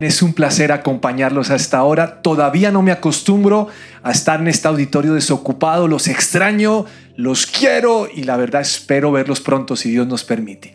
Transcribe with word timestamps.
Es 0.00 0.22
un 0.22 0.32
placer 0.32 0.72
acompañarlos 0.72 1.50
hasta 1.50 1.76
ahora. 1.76 2.22
Todavía 2.22 2.70
no 2.70 2.80
me 2.80 2.90
acostumbro 2.90 3.68
a 4.02 4.12
estar 4.12 4.40
en 4.40 4.48
este 4.48 4.66
auditorio 4.66 5.12
desocupado. 5.12 5.88
Los 5.88 6.08
extraño, 6.08 6.86
los 7.16 7.46
quiero 7.46 8.08
y 8.12 8.22
la 8.22 8.38
verdad 8.38 8.62
espero 8.62 9.12
verlos 9.12 9.42
pronto 9.42 9.76
si 9.76 9.90
Dios 9.90 10.06
nos 10.06 10.24
permite. 10.24 10.74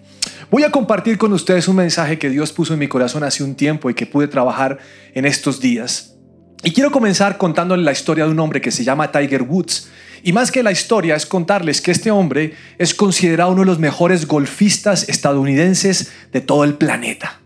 Voy 0.52 0.62
a 0.62 0.70
compartir 0.70 1.18
con 1.18 1.34
ustedes 1.34 1.68
un 1.68 1.78
mensaje 1.78 2.20
que 2.20 2.30
Dios 2.30 2.54
puso 2.54 2.74
en 2.74 2.80
mi 2.80 2.88
corazón 2.88 3.24
hace 3.24 3.44
un 3.44 3.56
tiempo 3.56 3.90
y 3.90 3.96
que 3.96 4.06
pude 4.06 4.28
trabajar 4.28 4.78
en 5.16 5.26
estos 5.26 5.60
días. 5.60 6.14
Y 6.64 6.72
quiero 6.72 6.92
comenzar 6.92 7.40
contándoles 7.40 7.84
la 7.84 7.94
historia 7.94 8.26
de 8.26 8.32
un 8.32 8.40
hombre 8.40 8.62
que 8.62 8.70
se 8.70 8.84
llama 8.84 9.12
Tiger 9.12 9.42
Woods. 9.42 9.90
Y 10.22 10.34
más 10.34 10.52
que 10.52 10.62
la 10.62 10.72
historia 10.72 11.16
es 11.16 11.26
contarles 11.26 11.82
que 11.82 11.90
este 11.90 12.12
hombre 12.12 12.54
es 12.78 12.94
considerado 12.94 13.54
uno 13.54 13.62
de 13.62 13.68
los 13.68 13.80
mejores 13.80 14.28
golfistas 14.28 15.10
estadounidenses 15.10 16.12
de 16.32 16.42
todo 16.42 16.64
el 16.64 16.76
planeta. 16.76 17.40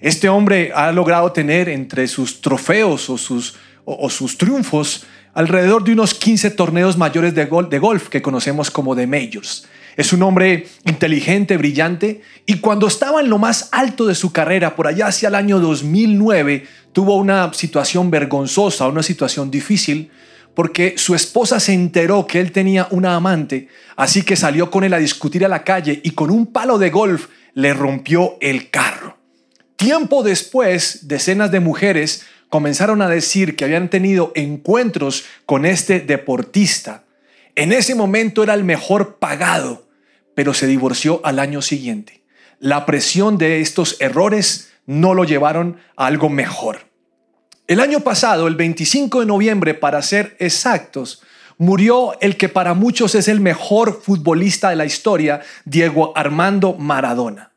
Este 0.00 0.28
hombre 0.28 0.72
ha 0.74 0.92
logrado 0.92 1.32
tener 1.32 1.68
entre 1.68 2.06
sus 2.08 2.40
trofeos 2.40 3.08
o 3.08 3.16
sus, 3.18 3.56
o, 3.84 4.10
sus 4.10 4.36
triunfos 4.36 5.06
alrededor 5.32 5.84
de 5.84 5.92
unos 5.92 6.14
15 6.14 6.50
torneos 6.50 6.96
mayores 6.96 7.34
de, 7.34 7.46
de 7.46 7.78
golf 7.78 8.08
que 8.08 8.22
conocemos 8.22 8.70
como 8.70 8.94
de 8.94 9.06
majors. 9.06 9.66
Es 9.96 10.12
un 10.12 10.22
hombre 10.22 10.66
inteligente, 10.84 11.56
brillante, 11.56 12.20
y 12.44 12.58
cuando 12.58 12.86
estaba 12.86 13.20
en 13.20 13.30
lo 13.30 13.38
más 13.38 13.70
alto 13.72 14.06
de 14.06 14.14
su 14.14 14.30
carrera, 14.30 14.76
por 14.76 14.86
allá 14.86 15.06
hacia 15.06 15.28
el 15.28 15.34
año 15.34 15.58
2009, 15.58 16.66
tuvo 16.92 17.16
una 17.16 17.52
situación 17.54 18.10
vergonzosa, 18.10 18.88
una 18.88 19.02
situación 19.02 19.50
difícil, 19.50 20.10
porque 20.54 20.94
su 20.96 21.14
esposa 21.14 21.60
se 21.60 21.72
enteró 21.72 22.26
que 22.26 22.40
él 22.40 22.52
tenía 22.52 22.88
una 22.90 23.14
amante, 23.14 23.68
así 23.96 24.22
que 24.22 24.36
salió 24.36 24.70
con 24.70 24.84
él 24.84 24.94
a 24.94 24.98
discutir 24.98 25.44
a 25.44 25.48
la 25.48 25.64
calle 25.64 26.00
y 26.02 26.10
con 26.10 26.30
un 26.30 26.46
palo 26.46 26.78
de 26.78 26.90
golf 26.90 27.28
le 27.54 27.72
rompió 27.72 28.36
el 28.40 28.70
carro. 28.70 29.15
Tiempo 29.76 30.22
después, 30.22 31.06
decenas 31.06 31.50
de 31.50 31.60
mujeres 31.60 32.24
comenzaron 32.48 33.02
a 33.02 33.08
decir 33.08 33.56
que 33.56 33.64
habían 33.64 33.90
tenido 33.90 34.32
encuentros 34.34 35.24
con 35.44 35.66
este 35.66 36.00
deportista. 36.00 37.04
En 37.54 37.72
ese 37.72 37.94
momento 37.94 38.42
era 38.42 38.54
el 38.54 38.64
mejor 38.64 39.18
pagado, 39.18 39.86
pero 40.34 40.54
se 40.54 40.66
divorció 40.66 41.20
al 41.24 41.38
año 41.38 41.60
siguiente. 41.60 42.22
La 42.58 42.86
presión 42.86 43.36
de 43.36 43.60
estos 43.60 43.96
errores 44.00 44.72
no 44.86 45.12
lo 45.12 45.24
llevaron 45.24 45.78
a 45.96 46.06
algo 46.06 46.30
mejor. 46.30 46.86
El 47.66 47.80
año 47.80 48.00
pasado, 48.00 48.46
el 48.46 48.54
25 48.54 49.20
de 49.20 49.26
noviembre, 49.26 49.74
para 49.74 50.00
ser 50.00 50.36
exactos, 50.38 51.22
murió 51.58 52.18
el 52.20 52.36
que 52.36 52.48
para 52.48 52.74
muchos 52.74 53.14
es 53.14 53.28
el 53.28 53.40
mejor 53.40 54.00
futbolista 54.02 54.70
de 54.70 54.76
la 54.76 54.84
historia, 54.84 55.40
Diego 55.64 56.12
Armando 56.16 56.74
Maradona. 56.74 57.52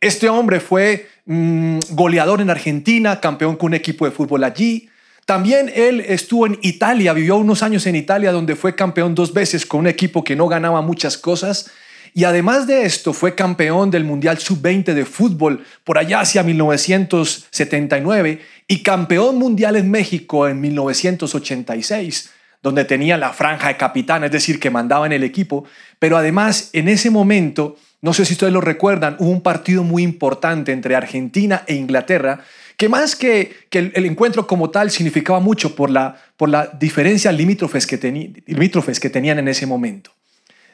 Este 0.00 0.28
hombre 0.28 0.60
fue 0.60 1.08
mm, 1.26 1.78
goleador 1.90 2.40
en 2.40 2.50
Argentina, 2.50 3.20
campeón 3.20 3.56
con 3.56 3.68
un 3.68 3.74
equipo 3.74 4.04
de 4.04 4.10
fútbol 4.10 4.44
allí. 4.44 4.88
También 5.26 5.70
él 5.74 6.00
estuvo 6.00 6.46
en 6.46 6.58
Italia, 6.62 7.12
vivió 7.12 7.36
unos 7.36 7.62
años 7.62 7.86
en 7.86 7.96
Italia 7.96 8.30
donde 8.30 8.56
fue 8.56 8.74
campeón 8.74 9.14
dos 9.14 9.32
veces 9.32 9.64
con 9.64 9.80
un 9.80 9.86
equipo 9.86 10.22
que 10.22 10.36
no 10.36 10.48
ganaba 10.48 10.82
muchas 10.82 11.16
cosas. 11.16 11.70
Y 12.12 12.24
además 12.24 12.66
de 12.66 12.84
esto 12.84 13.12
fue 13.12 13.34
campeón 13.34 13.90
del 13.90 14.04
Mundial 14.04 14.38
Sub-20 14.38 14.94
de 14.94 15.04
fútbol 15.04 15.64
por 15.82 15.98
allá 15.98 16.20
hacia 16.20 16.42
1979 16.42 18.40
y 18.68 18.82
campeón 18.82 19.36
mundial 19.36 19.76
en 19.76 19.90
México 19.90 20.46
en 20.46 20.60
1986 20.60 22.30
donde 22.64 22.86
tenía 22.86 23.18
la 23.18 23.34
franja 23.34 23.68
de 23.68 23.76
capitán, 23.76 24.24
es 24.24 24.30
decir, 24.30 24.58
que 24.58 24.70
mandaba 24.70 25.04
en 25.04 25.12
el 25.12 25.22
equipo. 25.22 25.66
Pero 25.98 26.16
además, 26.16 26.70
en 26.72 26.88
ese 26.88 27.10
momento, 27.10 27.76
no 28.04 28.12
sé 28.12 28.26
si 28.26 28.34
ustedes 28.34 28.52
lo 28.52 28.60
recuerdan, 28.60 29.16
hubo 29.18 29.30
un 29.30 29.40
partido 29.40 29.82
muy 29.82 30.02
importante 30.02 30.72
entre 30.72 30.94
Argentina 30.94 31.64
e 31.66 31.74
Inglaterra, 31.74 32.44
que 32.76 32.90
más 32.90 33.16
que, 33.16 33.66
el, 33.70 34.04
encuentro 34.04 34.46
como 34.46 34.68
tal 34.68 34.90
significaba 34.90 35.40
mucho 35.40 35.74
por 35.74 35.88
la, 35.88 36.14
por 36.36 36.50
la 36.50 36.66
diferencia 36.66 37.32
limítrofes 37.32 37.86
que, 37.86 37.96
limítrofes 38.44 39.00
que 39.00 39.08
tenían 39.08 39.38
en 39.38 39.48
ese 39.48 39.64
momento. 39.64 40.10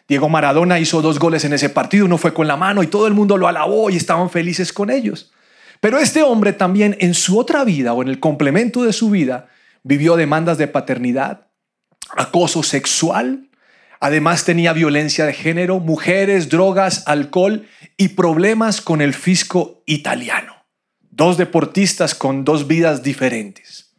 Diego 0.09 0.29
Maradona 0.29 0.81
hizo 0.81 1.03
dos 1.03 1.21
goles 1.21 1.45
en 1.45 1.53
ese 1.53 1.69
partido, 1.69 2.07
uno 2.07 2.19
fue 2.19 2.35
con 2.35 2.49
la 2.49 2.57
mano 2.57 2.83
y 2.83 2.89
todo 2.89 3.07
el 3.07 3.15
mundo 3.15 3.37
lo 3.37 3.47
alabó 3.47 3.91
y 3.91 3.97
estaban 3.97 4.29
felices 4.29 4.73
con 4.73 4.91
ellos. 4.91 5.31
Pero 5.79 5.99
este 6.01 6.25
hombre 6.25 6.53
también 6.53 6.97
en 6.99 7.15
su 7.15 7.39
otra 7.39 7.63
vida 7.63 7.93
o 7.93 8.03
en 8.03 8.09
el 8.09 8.19
complemento 8.19 8.83
de 8.83 8.93
su 8.93 9.09
vida 9.09 9.47
vivió 9.85 10.17
demandas 10.17 10.59
de 10.59 10.67
paternidad, 10.67 11.47
acoso 12.17 12.65
sexual, 12.65 13.50
Además 14.01 14.47
tenía 14.47 14.73
violencia 14.73 15.27
de 15.27 15.35
género, 15.35 15.79
mujeres, 15.79 16.49
drogas, 16.49 17.05
alcohol 17.07 17.69
y 17.99 18.09
problemas 18.09 18.81
con 18.81 19.03
el 19.03 19.13
fisco 19.13 19.83
italiano. 19.85 20.55
Dos 21.11 21.37
deportistas 21.37 22.15
con 22.15 22.45
dos 22.47 22.67
vidas 22.67 23.03
diferentes. 23.03 23.91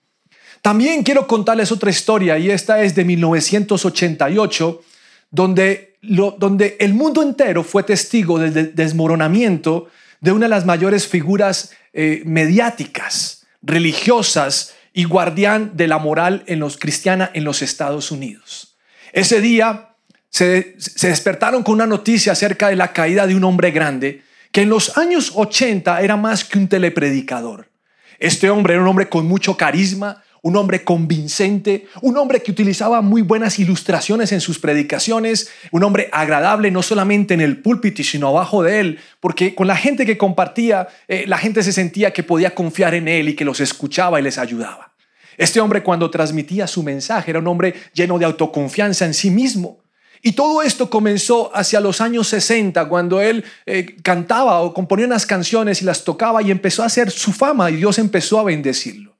También 0.63 1.03
quiero 1.03 1.27
contarles 1.27 1.71
otra 1.71 1.91
historia 1.91 2.39
y 2.39 2.49
esta 2.49 2.81
es 2.81 2.95
de 2.95 3.05
1988, 3.05 4.81
donde, 5.29 5.97
donde 6.01 6.77
el 6.79 6.95
mundo 6.95 7.21
entero 7.21 7.63
fue 7.63 7.83
testigo 7.83 8.39
del 8.39 8.73
desmoronamiento 8.75 9.87
de 10.19 10.31
una 10.31 10.45
de 10.45 10.49
las 10.49 10.65
mayores 10.65 11.07
figuras 11.07 11.73
eh, 11.93 12.23
mediáticas, 12.25 13.45
religiosas 13.61 14.73
y 14.93 15.03
guardián 15.03 15.71
de 15.75 15.87
la 15.87 15.99
moral 15.99 16.43
en 16.47 16.59
los 16.59 16.77
cristiana 16.77 17.29
en 17.33 17.43
los 17.43 17.61
Estados 17.61 18.11
Unidos. 18.11 18.77
Ese 19.13 19.41
día 19.41 19.90
se, 20.31 20.75
despertaron 21.01 21.61
con 21.61 21.75
una 21.75 21.85
noticia 21.85 22.31
acerca 22.31 22.69
de 22.69 22.77
la 22.77 22.93
caída 22.93 23.27
de 23.27 23.35
un 23.35 23.43
hombre 23.43 23.71
grande 23.71 24.23
que 24.51 24.61
en 24.61 24.69
los 24.69 24.97
años 24.97 25.33
80 25.35 26.01
era 26.01 26.17
más 26.17 26.43
que 26.43 26.57
un 26.57 26.67
telepredicador. 26.67 27.69
Este 28.17 28.49
hombre 28.49 28.73
era 28.73 28.81
un 28.81 28.87
hombre 28.87 29.07
con 29.07 29.25
mucho 29.27 29.55
carisma, 29.55 30.23
un 30.41 30.55
hombre 30.55 30.83
convincente, 30.83 31.87
un 32.01 32.17
hombre 32.17 32.41
que 32.41 32.51
utilizaba 32.51 33.01
muy 33.01 33.21
buenas 33.21 33.59
ilustraciones 33.59 34.31
en 34.31 34.41
sus 34.41 34.59
predicaciones, 34.59 35.49
un 35.71 35.83
hombre 35.83 36.09
agradable 36.11 36.71
no 36.71 36.81
solamente 36.81 37.33
en 37.33 37.41
el 37.41 37.61
púlpito, 37.61 38.03
sino 38.03 38.29
abajo 38.29 38.63
de 38.63 38.79
él, 38.79 38.99
porque 39.19 39.53
con 39.53 39.67
la 39.67 39.75
gente 39.75 40.05
que 40.05 40.17
compartía, 40.17 40.87
eh, 41.07 41.25
la 41.27 41.37
gente 41.37 41.61
se 41.63 41.71
sentía 41.71 42.11
que 42.11 42.23
podía 42.23 42.55
confiar 42.55 42.93
en 42.93 43.07
él 43.07 43.29
y 43.29 43.35
que 43.35 43.45
los 43.45 43.59
escuchaba 43.59 44.19
y 44.19 44.23
les 44.23 44.37
ayudaba. 44.37 44.93
Este 45.37 45.59
hombre 45.59 45.83
cuando 45.83 46.09
transmitía 46.09 46.67
su 46.67 46.83
mensaje 46.83 47.31
era 47.31 47.39
un 47.39 47.47
hombre 47.47 47.73
lleno 47.93 48.19
de 48.19 48.25
autoconfianza 48.25 49.05
en 49.05 49.13
sí 49.13 49.29
mismo. 49.29 49.80
Y 50.21 50.33
todo 50.33 50.61
esto 50.61 50.89
comenzó 50.89 51.55
hacia 51.55 51.79
los 51.79 51.99
años 51.99 52.27
60, 52.27 52.87
cuando 52.87 53.21
él 53.21 53.43
eh, 53.65 53.95
cantaba 54.03 54.61
o 54.61 54.73
componía 54.73 55.07
unas 55.07 55.25
canciones 55.25 55.81
y 55.81 55.85
las 55.85 56.03
tocaba 56.03 56.41
y 56.43 56.51
empezó 56.51 56.83
a 56.83 56.87
hacer 56.87 57.09
su 57.09 57.31
fama 57.31 57.71
y 57.71 57.77
Dios 57.77 57.97
empezó 57.97 58.39
a 58.39 58.43
bendecirlo. 58.43 59.17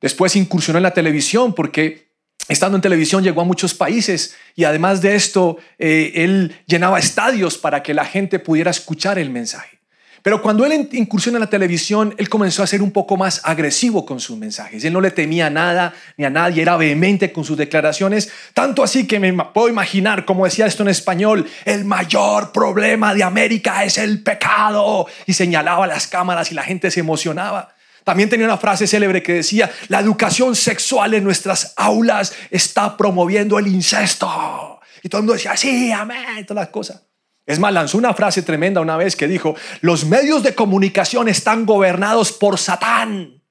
Después 0.00 0.36
incursionó 0.36 0.78
en 0.78 0.82
la 0.82 0.92
televisión 0.92 1.54
porque 1.54 2.08
estando 2.48 2.76
en 2.76 2.82
televisión 2.82 3.22
llegó 3.22 3.40
a 3.40 3.44
muchos 3.44 3.72
países 3.72 4.34
y 4.54 4.64
además 4.64 5.00
de 5.00 5.14
esto, 5.14 5.56
eh, 5.78 6.12
él 6.16 6.60
llenaba 6.66 6.98
estadios 6.98 7.56
para 7.56 7.82
que 7.82 7.94
la 7.94 8.04
gente 8.04 8.38
pudiera 8.38 8.70
escuchar 8.70 9.18
el 9.18 9.30
mensaje. 9.30 9.81
Pero 10.22 10.40
cuando 10.40 10.64
él 10.64 10.88
incursiona 10.92 11.38
en 11.38 11.40
la 11.40 11.50
televisión, 11.50 12.14
él 12.16 12.28
comenzó 12.28 12.62
a 12.62 12.66
ser 12.66 12.80
un 12.80 12.92
poco 12.92 13.16
más 13.16 13.40
agresivo 13.42 14.06
con 14.06 14.20
sus 14.20 14.38
mensajes. 14.38 14.84
Él 14.84 14.92
no 14.92 15.00
le 15.00 15.10
temía 15.10 15.50
nada 15.50 15.94
ni 16.16 16.24
a 16.24 16.30
nadie, 16.30 16.62
era 16.62 16.76
vehemente 16.76 17.32
con 17.32 17.44
sus 17.44 17.56
declaraciones, 17.56 18.30
tanto 18.54 18.84
así 18.84 19.06
que 19.06 19.18
me 19.18 19.32
puedo 19.52 19.68
imaginar, 19.68 20.24
como 20.24 20.44
decía 20.44 20.66
esto 20.66 20.84
en 20.84 20.90
español, 20.90 21.48
el 21.64 21.84
mayor 21.84 22.52
problema 22.52 23.14
de 23.14 23.24
América 23.24 23.84
es 23.84 23.98
el 23.98 24.22
pecado. 24.22 25.06
Y 25.26 25.32
señalaba 25.32 25.88
las 25.88 26.06
cámaras 26.06 26.52
y 26.52 26.54
la 26.54 26.62
gente 26.62 26.90
se 26.90 27.00
emocionaba. 27.00 27.74
También 28.04 28.28
tenía 28.28 28.46
una 28.46 28.58
frase 28.58 28.86
célebre 28.86 29.22
que 29.22 29.34
decía, 29.34 29.70
la 29.88 30.00
educación 30.00 30.54
sexual 30.54 31.14
en 31.14 31.24
nuestras 31.24 31.74
aulas 31.76 32.32
está 32.50 32.96
promoviendo 32.96 33.58
el 33.58 33.66
incesto. 33.66 34.80
Y 35.02 35.08
todo 35.08 35.20
el 35.20 35.22
mundo 35.24 35.34
decía, 35.34 35.56
sí, 35.56 35.90
amén, 35.90 36.46
todas 36.46 36.64
las 36.64 36.72
cosas. 36.72 37.02
Es 37.44 37.58
más, 37.58 37.72
lanzó 37.72 37.98
una 37.98 38.14
frase 38.14 38.42
tremenda 38.42 38.80
una 38.80 38.96
vez 38.96 39.16
que 39.16 39.26
dijo, 39.26 39.56
los 39.80 40.04
medios 40.04 40.42
de 40.42 40.54
comunicación 40.54 41.28
están 41.28 41.66
gobernados 41.66 42.32
por 42.32 42.58
Satán. 42.58 43.42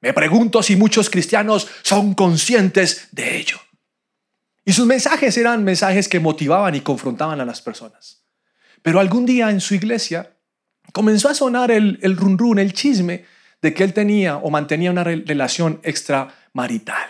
Me 0.00 0.12
pregunto 0.12 0.62
si 0.62 0.76
muchos 0.76 1.08
cristianos 1.08 1.68
son 1.82 2.14
conscientes 2.14 3.08
de 3.12 3.36
ello. 3.38 3.58
Y 4.64 4.72
sus 4.72 4.86
mensajes 4.86 5.36
eran 5.38 5.64
mensajes 5.64 6.08
que 6.08 6.20
motivaban 6.20 6.74
y 6.74 6.80
confrontaban 6.80 7.40
a 7.40 7.44
las 7.44 7.62
personas. 7.62 8.24
Pero 8.82 9.00
algún 9.00 9.24
día 9.24 9.50
en 9.50 9.60
su 9.60 9.74
iglesia 9.74 10.36
comenzó 10.92 11.28
a 11.28 11.34
sonar 11.34 11.70
el, 11.70 11.98
el 12.02 12.16
run 12.16 12.38
run, 12.38 12.58
el 12.58 12.72
chisme 12.72 13.24
de 13.62 13.74
que 13.74 13.84
él 13.84 13.92
tenía 13.92 14.36
o 14.36 14.50
mantenía 14.50 14.90
una 14.90 15.04
relación 15.04 15.80
extramarital. 15.82 17.08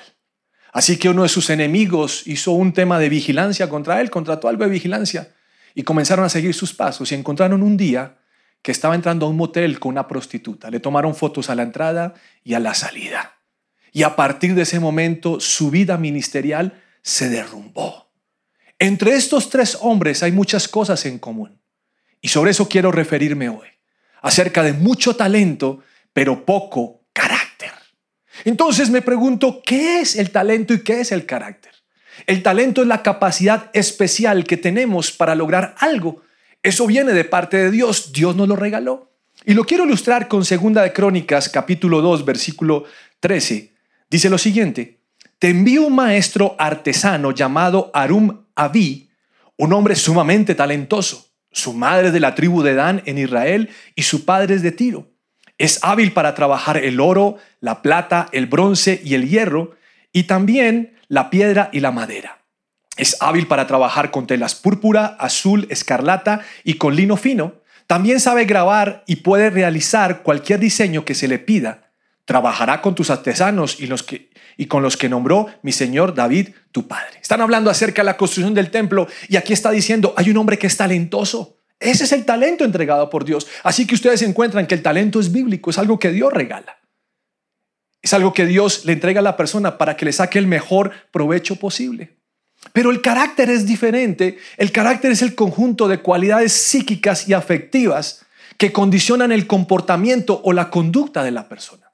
Así 0.73 0.99
que 0.99 1.09
uno 1.09 1.25
de 1.25 1.29
sus 1.29 1.51
enemigos 1.51 2.27
hizo 2.27 2.53
un 2.53 2.73
tema 2.73 2.99
de 2.99 3.09
vigilancia 3.09 3.69
contra 3.69 4.01
él, 4.01 4.11
contrató 4.11 4.49
algo 4.49 4.65
de 4.65 4.71
vigilancia 4.71 5.35
y 5.79 5.85
comenzaron 5.85 6.25
a 6.25 6.29
seguir 6.29 6.55
sus 6.55 6.75
pasos 6.75 7.13
y 7.13 7.15
encontraron 7.15 7.63
un 7.63 7.77
día 7.77 8.19
que 8.63 8.73
estaba 8.73 8.97
entrando 8.97 9.27
a 9.27 9.29
un 9.29 9.37
motel 9.37 9.79
con 9.79 9.93
una 9.93 10.09
prostituta. 10.09 10.73
Le 10.73 10.81
tomaron 10.81 11.15
fotos 11.15 11.51
a 11.51 11.55
la 11.55 11.63
entrada 11.63 12.15
y 12.43 12.55
a 12.55 12.59
la 12.59 12.75
salida. 12.75 13.39
Y 13.93 14.03
a 14.03 14.17
partir 14.17 14.57
de 14.57 14.63
ese 14.63 14.81
momento 14.81 15.39
su 15.39 15.71
vida 15.71 15.97
ministerial 15.97 16.83
se 17.01 17.29
derrumbó. 17.29 18.11
Entre 18.81 19.15
estos 19.15 19.51
tres 19.51 19.79
hombres 19.81 20.25
hay 20.25 20.33
muchas 20.33 20.67
cosas 20.67 21.07
en 21.07 21.21
común. 21.21 21.61
Y 22.21 22.27
sobre 22.27 22.51
eso 22.51 22.69
quiero 22.69 22.91
referirme 22.91 23.49
hoy. 23.49 23.69
Acerca 24.21 24.65
de 24.65 24.73
mucho 24.73 25.15
talento, 25.15 25.85
pero 26.13 26.45
poco 26.45 27.05
carácter 27.13 27.71
Entonces 28.45 28.91
me 28.91 29.01
pregunto, 29.01 29.63
¿qué 29.65 30.01
es 30.01 30.17
el 30.17 30.33
talento 30.33 30.75
y 30.75 30.83
qué 30.83 31.03
es 31.03 31.13
el 31.13 31.25
carácter? 31.25 31.78
El 32.27 32.43
talento 32.43 32.83
es 32.83 32.89
la 32.89 33.03
capacidad 33.03 33.71
especial 33.73 34.45
que 34.45 34.57
tenemos 34.57 35.13
para 35.13 35.35
lograr 35.35 35.75
algo. 35.79 36.23
Eso 36.63 36.87
viene 36.87 37.13
de 37.13 37.25
parte 37.25 37.57
de 37.57 37.71
Dios, 37.71 38.13
Dios 38.13 38.37
nos 38.37 38.49
lo 38.49 38.57
regaló. 38.57 39.13
Y 39.45 39.55
lo 39.55 39.65
quiero 39.65 39.85
ilustrar 39.85 40.29
con 40.29 40.45
Segunda 40.45 40.83
de 40.83 40.93
Crónicas, 40.93 41.49
capítulo 41.49 42.03
2, 42.03 42.25
versículo 42.25 42.85
13. 43.21 43.73
Dice 44.11 44.29
lo 44.29 44.39
siguiente: 44.39 45.01
Te 45.39 45.49
envío 45.49 45.87
un 45.87 45.95
maestro 45.95 46.57
artesano 46.59 47.31
llamado 47.31 47.91
Arum 47.95 48.45
Abi, 48.57 49.11
un 49.57 49.73
hombre 49.73 49.95
sumamente 49.95 50.55
talentoso. 50.55 51.29
Su 51.51 51.73
madre 51.73 52.09
es 52.09 52.13
de 52.13 52.21
la 52.21 52.35
tribu 52.35 52.63
de 52.63 52.75
Dan 52.75 53.03
en 53.07 53.19
Israel 53.19 53.71
y 53.95 54.03
su 54.03 54.25
padre 54.25 54.57
es 54.57 54.63
de 54.63 54.73
Tiro. 54.73 55.11
Es 55.57 55.81
hábil 55.83 56.13
para 56.13 56.35
trabajar 56.35 56.77
el 56.77 57.01
oro, 57.01 57.37
la 57.61 57.83
plata, 57.83 58.29
el 58.33 58.47
bronce 58.47 59.01
y 59.05 59.15
el 59.15 59.29
hierro, 59.29 59.77
y 60.13 60.25
también 60.25 60.98
la 61.09 61.31
piedra 61.31 61.71
y 61.73 61.81
la 61.81 61.91
madera. 61.91 62.39
Es 62.97 63.17
hábil 63.21 63.47
para 63.47 63.67
trabajar 63.67 64.11
con 64.11 64.27
telas 64.27 64.55
púrpura, 64.55 65.17
azul, 65.19 65.67
escarlata 65.71 66.41
y 66.65 66.75
con 66.75 66.97
lino 66.97 67.17
fino. 67.17 67.55
También 67.87 68.21
sabe 68.21 68.45
grabar 68.45 69.05
y 69.07 69.17
puede 69.17 69.51
realizar 69.51 70.23
cualquier 70.23 70.61
diseño 70.61 71.05
que 71.05 71.15
se 71.15 71.29
le 71.29 71.39
pida. 71.39 71.93
Trabajará 72.25 72.83
con 72.83 72.95
tus 72.95 73.09
artesanos 73.09 73.79
y, 73.81 74.67
con 74.67 74.83
los 74.83 74.97
que 74.97 75.09
nombró 75.09 75.47
mi 75.63 75.73
señor 75.73 76.15
David, 76.15 76.51
tu 76.73 76.87
padre. 76.87 77.19
Están 77.23 77.41
hablando 77.41 77.71
acerca 77.71 78.03
de 78.03 78.07
la 78.07 78.17
construcción 78.17 78.53
del 78.53 78.71
templo 78.71 79.07
y 79.29 79.37
aquí 79.37 79.53
está 79.53 79.71
diciendo, 79.71 80.13
hay 80.17 80.31
un 80.31 80.37
hombre 80.37 80.59
que 80.59 80.67
es 80.67 80.77
talentoso. 80.77 81.61
Ese 81.81 82.05
es 82.05 82.13
el 82.13 82.25
talento 82.25 82.65
entregado 82.65 83.09
por 83.09 83.25
Dios. 83.25 83.47
Así 83.63 83.87
que 83.87 83.95
ustedes 83.95 84.21
encuentran 84.23 84.67
que 84.67 84.75
el 84.75 84.83
talento 84.83 85.21
es 85.21 85.31
bíblico, 85.31 85.71
es 85.71 85.79
algo 85.79 85.99
que 85.99 86.11
Dios 86.11 86.33
regala. 86.33 86.78
Es 88.09 88.15
algo 88.15 88.33
que 88.33 88.47
Dios 88.47 88.87
le 88.87 88.95
entrega 88.95 89.21
a 89.21 89.23
la 89.23 89.37
persona 89.37 89.77
para 89.77 89.95
que 89.95 90.07
le 90.07 90.15
saque 90.15 90.39
el 90.39 90.47
mejor 90.47 90.93
provecho 91.11 91.57
posible. 91.57 92.17
Pero 92.73 92.91
el 92.91 93.03
carácter 93.03 93.51
es 93.51 93.67
diferente. 93.67 94.39
El 94.57 94.73
carácter 94.73 95.13
es 95.13 95.21
el 95.21 95.35
conjunto 95.35 95.89
de 95.89 96.01
cualidades 96.01 96.55
psíquicas 96.55 97.29
y 97.29 97.35
afectivas 97.35 98.25
que 98.57 98.73
condicionan 98.73 99.31
el 99.31 99.47
comportamiento 99.47 100.41
o 100.43 100.55
la 100.55 100.71
conducta 100.71 101.23
de 101.23 101.33
la 101.33 101.51
persona. 101.51 101.93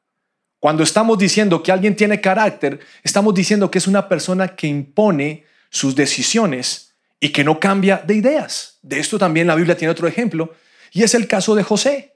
Cuando 0.61 0.85
estamos 0.85 1.19
diciendo 1.19 1.65
que 1.65 1.73
alguien 1.73 1.97
tiene 1.97 2.21
carácter, 2.21 2.79
estamos 3.03 3.35
diciendo 3.35 3.69
que 3.69 3.79
es 3.79 3.89
una 3.89 4.09
persona 4.09 4.55
que 4.55 4.69
impone 4.69 5.43
sus 5.69 5.97
decisiones 5.97 6.95
y 7.19 7.31
que 7.31 7.43
no 7.43 7.59
cambia 7.59 8.01
de 8.07 8.15
ideas. 8.15 8.79
De 8.83 9.01
esto 9.01 9.19
también 9.19 9.49
la 9.49 9.57
Biblia 9.57 9.77
tiene 9.77 9.91
otro 9.91 10.07
ejemplo, 10.07 10.55
y 10.93 11.03
es 11.03 11.13
el 11.17 11.27
caso 11.27 11.57
de 11.57 11.65
José. 11.65 12.13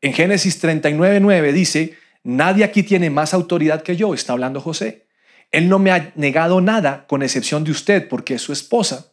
En 0.00 0.12
Génesis 0.12 0.62
39.9 0.62 1.50
dice, 1.50 2.01
nadie 2.22 2.64
aquí 2.64 2.82
tiene 2.82 3.10
más 3.10 3.34
autoridad 3.34 3.82
que 3.82 3.96
yo, 3.96 4.14
está 4.14 4.32
hablando 4.32 4.60
José. 4.60 5.06
Él 5.50 5.68
no 5.68 5.78
me 5.78 5.92
ha 5.92 6.12
negado 6.16 6.60
nada 6.60 7.06
con 7.06 7.22
excepción 7.22 7.62
de 7.64 7.72
usted 7.72 8.08
porque 8.08 8.34
es 8.34 8.42
su 8.42 8.52
esposa. 8.52 9.12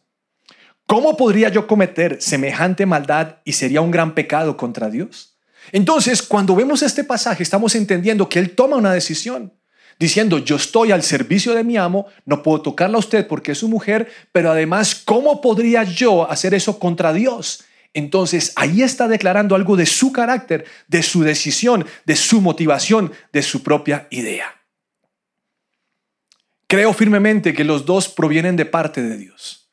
¿Cómo 0.86 1.16
podría 1.16 1.50
yo 1.50 1.66
cometer 1.66 2.20
semejante 2.20 2.86
maldad 2.86 3.36
y 3.44 3.52
sería 3.52 3.80
un 3.80 3.90
gran 3.90 4.14
pecado 4.14 4.56
contra 4.56 4.90
Dios? 4.90 5.38
Entonces, 5.70 6.22
cuando 6.22 6.56
vemos 6.56 6.82
este 6.82 7.04
pasaje, 7.04 7.42
estamos 7.42 7.74
entendiendo 7.74 8.28
que 8.28 8.38
Él 8.38 8.56
toma 8.56 8.76
una 8.76 8.92
decisión 8.92 9.52
diciendo, 10.00 10.38
yo 10.38 10.56
estoy 10.56 10.92
al 10.92 11.02
servicio 11.02 11.54
de 11.54 11.62
mi 11.62 11.76
amo, 11.76 12.06
no 12.24 12.42
puedo 12.42 12.62
tocarla 12.62 12.96
a 12.96 13.00
usted 13.00 13.28
porque 13.28 13.52
es 13.52 13.58
su 13.58 13.68
mujer, 13.68 14.10
pero 14.32 14.50
además, 14.50 14.94
¿cómo 14.94 15.42
podría 15.42 15.84
yo 15.84 16.28
hacer 16.28 16.54
eso 16.54 16.78
contra 16.78 17.12
Dios? 17.12 17.64
Entonces 17.92 18.52
ahí 18.56 18.82
está 18.82 19.08
declarando 19.08 19.54
algo 19.54 19.76
de 19.76 19.86
su 19.86 20.12
carácter, 20.12 20.64
de 20.88 21.02
su 21.02 21.22
decisión, 21.22 21.86
de 22.04 22.16
su 22.16 22.40
motivación, 22.40 23.12
de 23.32 23.42
su 23.42 23.62
propia 23.62 24.06
idea. 24.10 24.46
Creo 26.66 26.92
firmemente 26.92 27.52
que 27.52 27.64
los 27.64 27.84
dos 27.84 28.08
provienen 28.08 28.56
de 28.56 28.64
parte 28.64 29.02
de 29.02 29.16
Dios. 29.16 29.70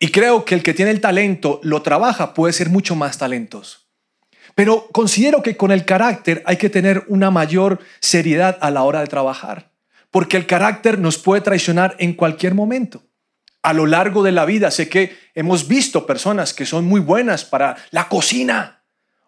Y 0.00 0.08
creo 0.08 0.44
que 0.44 0.54
el 0.54 0.62
que 0.62 0.74
tiene 0.74 0.90
el 0.90 1.00
talento, 1.00 1.60
lo 1.62 1.82
trabaja, 1.82 2.34
puede 2.34 2.52
ser 2.52 2.70
mucho 2.70 2.96
más 2.96 3.18
talentoso. 3.18 3.78
Pero 4.54 4.88
considero 4.90 5.42
que 5.42 5.56
con 5.56 5.70
el 5.70 5.84
carácter 5.84 6.42
hay 6.46 6.56
que 6.56 6.70
tener 6.70 7.04
una 7.06 7.30
mayor 7.30 7.78
seriedad 8.00 8.58
a 8.60 8.70
la 8.70 8.82
hora 8.82 9.00
de 9.00 9.06
trabajar 9.06 9.70
porque 10.10 10.36
el 10.36 10.46
carácter 10.46 10.98
nos 10.98 11.18
puede 11.18 11.40
traicionar 11.40 11.96
en 11.98 12.14
cualquier 12.14 12.54
momento. 12.54 13.02
A 13.62 13.72
lo 13.72 13.86
largo 13.86 14.22
de 14.22 14.32
la 14.32 14.44
vida 14.44 14.70
sé 14.70 14.88
que 14.88 15.18
hemos 15.34 15.68
visto 15.68 16.06
personas 16.06 16.54
que 16.54 16.66
son 16.66 16.86
muy 16.86 17.00
buenas 17.00 17.44
para 17.44 17.76
la 17.90 18.08
cocina 18.08 18.82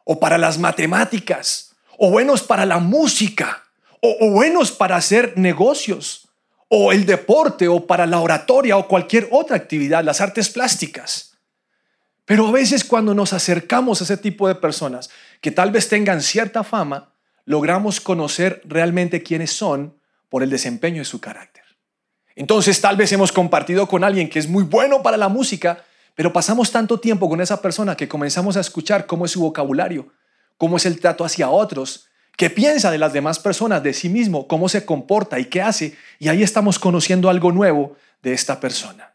o 0.04 0.18
para 0.18 0.38
las 0.38 0.58
matemáticas 0.58 1.74
o 1.98 2.10
buenos 2.10 2.42
para 2.42 2.66
la 2.66 2.78
música 2.78 3.62
o, 4.00 4.30
buenos 4.30 4.72
para 4.72 4.96
hacer 4.96 5.34
negocios 5.36 6.28
o 6.68 6.92
el 6.92 7.06
deporte 7.06 7.68
o 7.68 7.86
para 7.86 8.06
la 8.06 8.18
oratoria 8.18 8.76
o 8.76 8.88
cualquier 8.88 9.28
otra 9.30 9.56
actividad, 9.56 10.02
las 10.02 10.20
artes 10.20 10.48
plásticas. 10.48 11.38
Pero 12.24 12.48
a 12.48 12.52
veces 12.52 12.84
cuando 12.84 13.14
nos 13.14 13.32
acercamos 13.32 14.00
a 14.00 14.04
ese 14.04 14.16
tipo 14.16 14.48
de 14.48 14.54
personas 14.54 15.10
que 15.40 15.50
tal 15.50 15.70
vez 15.70 15.88
tengan 15.88 16.22
cierta 16.22 16.64
fama, 16.64 17.12
logramos 17.44 18.00
conocer 18.00 18.62
realmente 18.64 19.22
quiénes 19.22 19.52
son 19.52 19.98
por 20.28 20.42
el 20.42 20.50
desempeño 20.50 20.98
de 20.98 21.04
su 21.04 21.20
carácter. 21.20 21.61
Entonces 22.36 22.80
tal 22.80 22.96
vez 22.96 23.12
hemos 23.12 23.32
compartido 23.32 23.86
con 23.86 24.04
alguien 24.04 24.28
que 24.28 24.38
es 24.38 24.48
muy 24.48 24.64
bueno 24.64 25.02
para 25.02 25.16
la 25.16 25.28
música, 25.28 25.84
pero 26.14 26.32
pasamos 26.32 26.70
tanto 26.70 26.98
tiempo 27.00 27.28
con 27.28 27.40
esa 27.40 27.60
persona 27.60 27.96
que 27.96 28.08
comenzamos 28.08 28.56
a 28.56 28.60
escuchar 28.60 29.06
cómo 29.06 29.24
es 29.24 29.32
su 29.32 29.40
vocabulario, 29.40 30.08
cómo 30.56 30.76
es 30.76 30.86
el 30.86 31.00
trato 31.00 31.24
hacia 31.24 31.50
otros, 31.50 32.08
qué 32.36 32.50
piensa 32.50 32.90
de 32.90 32.98
las 32.98 33.12
demás 33.12 33.38
personas, 33.38 33.82
de 33.82 33.92
sí 33.92 34.08
mismo, 34.08 34.48
cómo 34.48 34.68
se 34.68 34.84
comporta 34.84 35.38
y 35.38 35.46
qué 35.46 35.62
hace, 35.62 35.96
y 36.18 36.28
ahí 36.28 36.42
estamos 36.42 36.78
conociendo 36.78 37.28
algo 37.28 37.52
nuevo 37.52 37.96
de 38.22 38.32
esta 38.32 38.60
persona. 38.60 39.12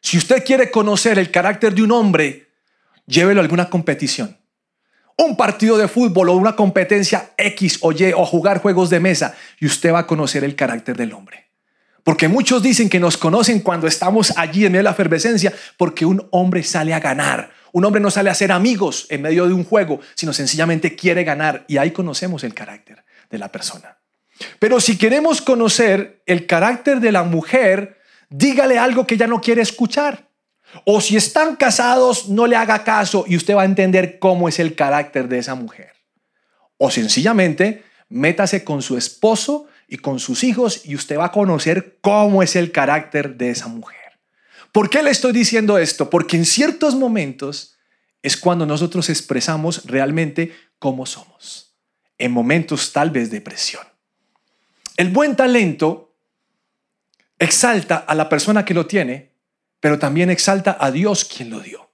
Si 0.00 0.18
usted 0.18 0.44
quiere 0.44 0.70
conocer 0.70 1.18
el 1.18 1.30
carácter 1.30 1.74
de 1.74 1.82
un 1.82 1.92
hombre, 1.92 2.48
llévelo 3.06 3.40
a 3.40 3.44
alguna 3.44 3.70
competición 3.70 4.38
un 5.16 5.36
partido 5.36 5.76
de 5.76 5.88
fútbol 5.88 6.28
o 6.28 6.36
una 6.36 6.56
competencia 6.56 7.32
X 7.36 7.78
o 7.82 7.92
Y 7.92 8.12
o 8.12 8.24
jugar 8.24 8.60
juegos 8.60 8.90
de 8.90 9.00
mesa 9.00 9.34
y 9.60 9.66
usted 9.66 9.92
va 9.92 10.00
a 10.00 10.06
conocer 10.06 10.44
el 10.44 10.56
carácter 10.56 10.96
del 10.96 11.12
hombre. 11.12 11.41
Porque 12.04 12.28
muchos 12.28 12.62
dicen 12.62 12.88
que 12.88 12.98
nos 12.98 13.16
conocen 13.16 13.60
cuando 13.60 13.86
estamos 13.86 14.36
allí 14.36 14.64
en 14.64 14.72
medio 14.72 14.80
de 14.80 14.84
la 14.84 14.90
efervescencia, 14.90 15.52
porque 15.76 16.04
un 16.04 16.26
hombre 16.30 16.62
sale 16.64 16.94
a 16.94 17.00
ganar. 17.00 17.50
Un 17.72 17.84
hombre 17.84 18.00
no 18.00 18.10
sale 18.10 18.28
a 18.28 18.34
ser 18.34 18.52
amigos 18.52 19.06
en 19.08 19.22
medio 19.22 19.46
de 19.46 19.54
un 19.54 19.64
juego, 19.64 20.00
sino 20.14 20.32
sencillamente 20.32 20.96
quiere 20.96 21.24
ganar 21.24 21.64
y 21.68 21.78
ahí 21.78 21.92
conocemos 21.92 22.44
el 22.44 22.54
carácter 22.54 23.04
de 23.30 23.38
la 23.38 23.50
persona. 23.50 23.98
Pero 24.58 24.80
si 24.80 24.98
queremos 24.98 25.40
conocer 25.40 26.22
el 26.26 26.46
carácter 26.46 27.00
de 27.00 27.12
la 27.12 27.22
mujer, 27.22 27.98
dígale 28.28 28.78
algo 28.78 29.06
que 29.06 29.14
ella 29.14 29.26
no 29.26 29.40
quiere 29.40 29.62
escuchar. 29.62 30.28
O 30.84 31.00
si 31.00 31.16
están 31.16 31.56
casados, 31.56 32.28
no 32.28 32.46
le 32.46 32.56
haga 32.56 32.82
caso 32.82 33.24
y 33.28 33.36
usted 33.36 33.54
va 33.54 33.62
a 33.62 33.66
entender 33.66 34.18
cómo 34.18 34.48
es 34.48 34.58
el 34.58 34.74
carácter 34.74 35.28
de 35.28 35.38
esa 35.38 35.54
mujer. 35.54 35.92
O 36.78 36.90
sencillamente, 36.90 37.84
métase 38.08 38.64
con 38.64 38.82
su 38.82 38.96
esposo 38.96 39.68
y 39.92 39.98
con 39.98 40.18
sus 40.18 40.42
hijos 40.42 40.86
y 40.86 40.94
usted 40.94 41.18
va 41.18 41.26
a 41.26 41.32
conocer 41.32 41.98
cómo 42.00 42.42
es 42.42 42.56
el 42.56 42.72
carácter 42.72 43.36
de 43.36 43.50
esa 43.50 43.68
mujer. 43.68 43.98
¿Por 44.72 44.88
qué 44.88 45.02
le 45.02 45.10
estoy 45.10 45.32
diciendo 45.32 45.76
esto? 45.76 46.08
Porque 46.08 46.38
en 46.38 46.46
ciertos 46.46 46.94
momentos 46.94 47.76
es 48.22 48.38
cuando 48.38 48.64
nosotros 48.64 49.10
expresamos 49.10 49.84
realmente 49.84 50.54
cómo 50.78 51.04
somos. 51.04 51.74
En 52.16 52.32
momentos 52.32 52.90
tal 52.92 53.10
vez 53.10 53.30
de 53.30 53.42
presión. 53.42 53.82
El 54.96 55.10
buen 55.10 55.36
talento 55.36 56.16
exalta 57.38 57.96
a 57.96 58.14
la 58.14 58.30
persona 58.30 58.64
que 58.64 58.72
lo 58.72 58.86
tiene 58.86 59.32
pero 59.82 59.98
también 59.98 60.30
exalta 60.30 60.76
a 60.78 60.92
Dios 60.92 61.24
quien 61.24 61.50
lo 61.50 61.58
dio. 61.58 61.90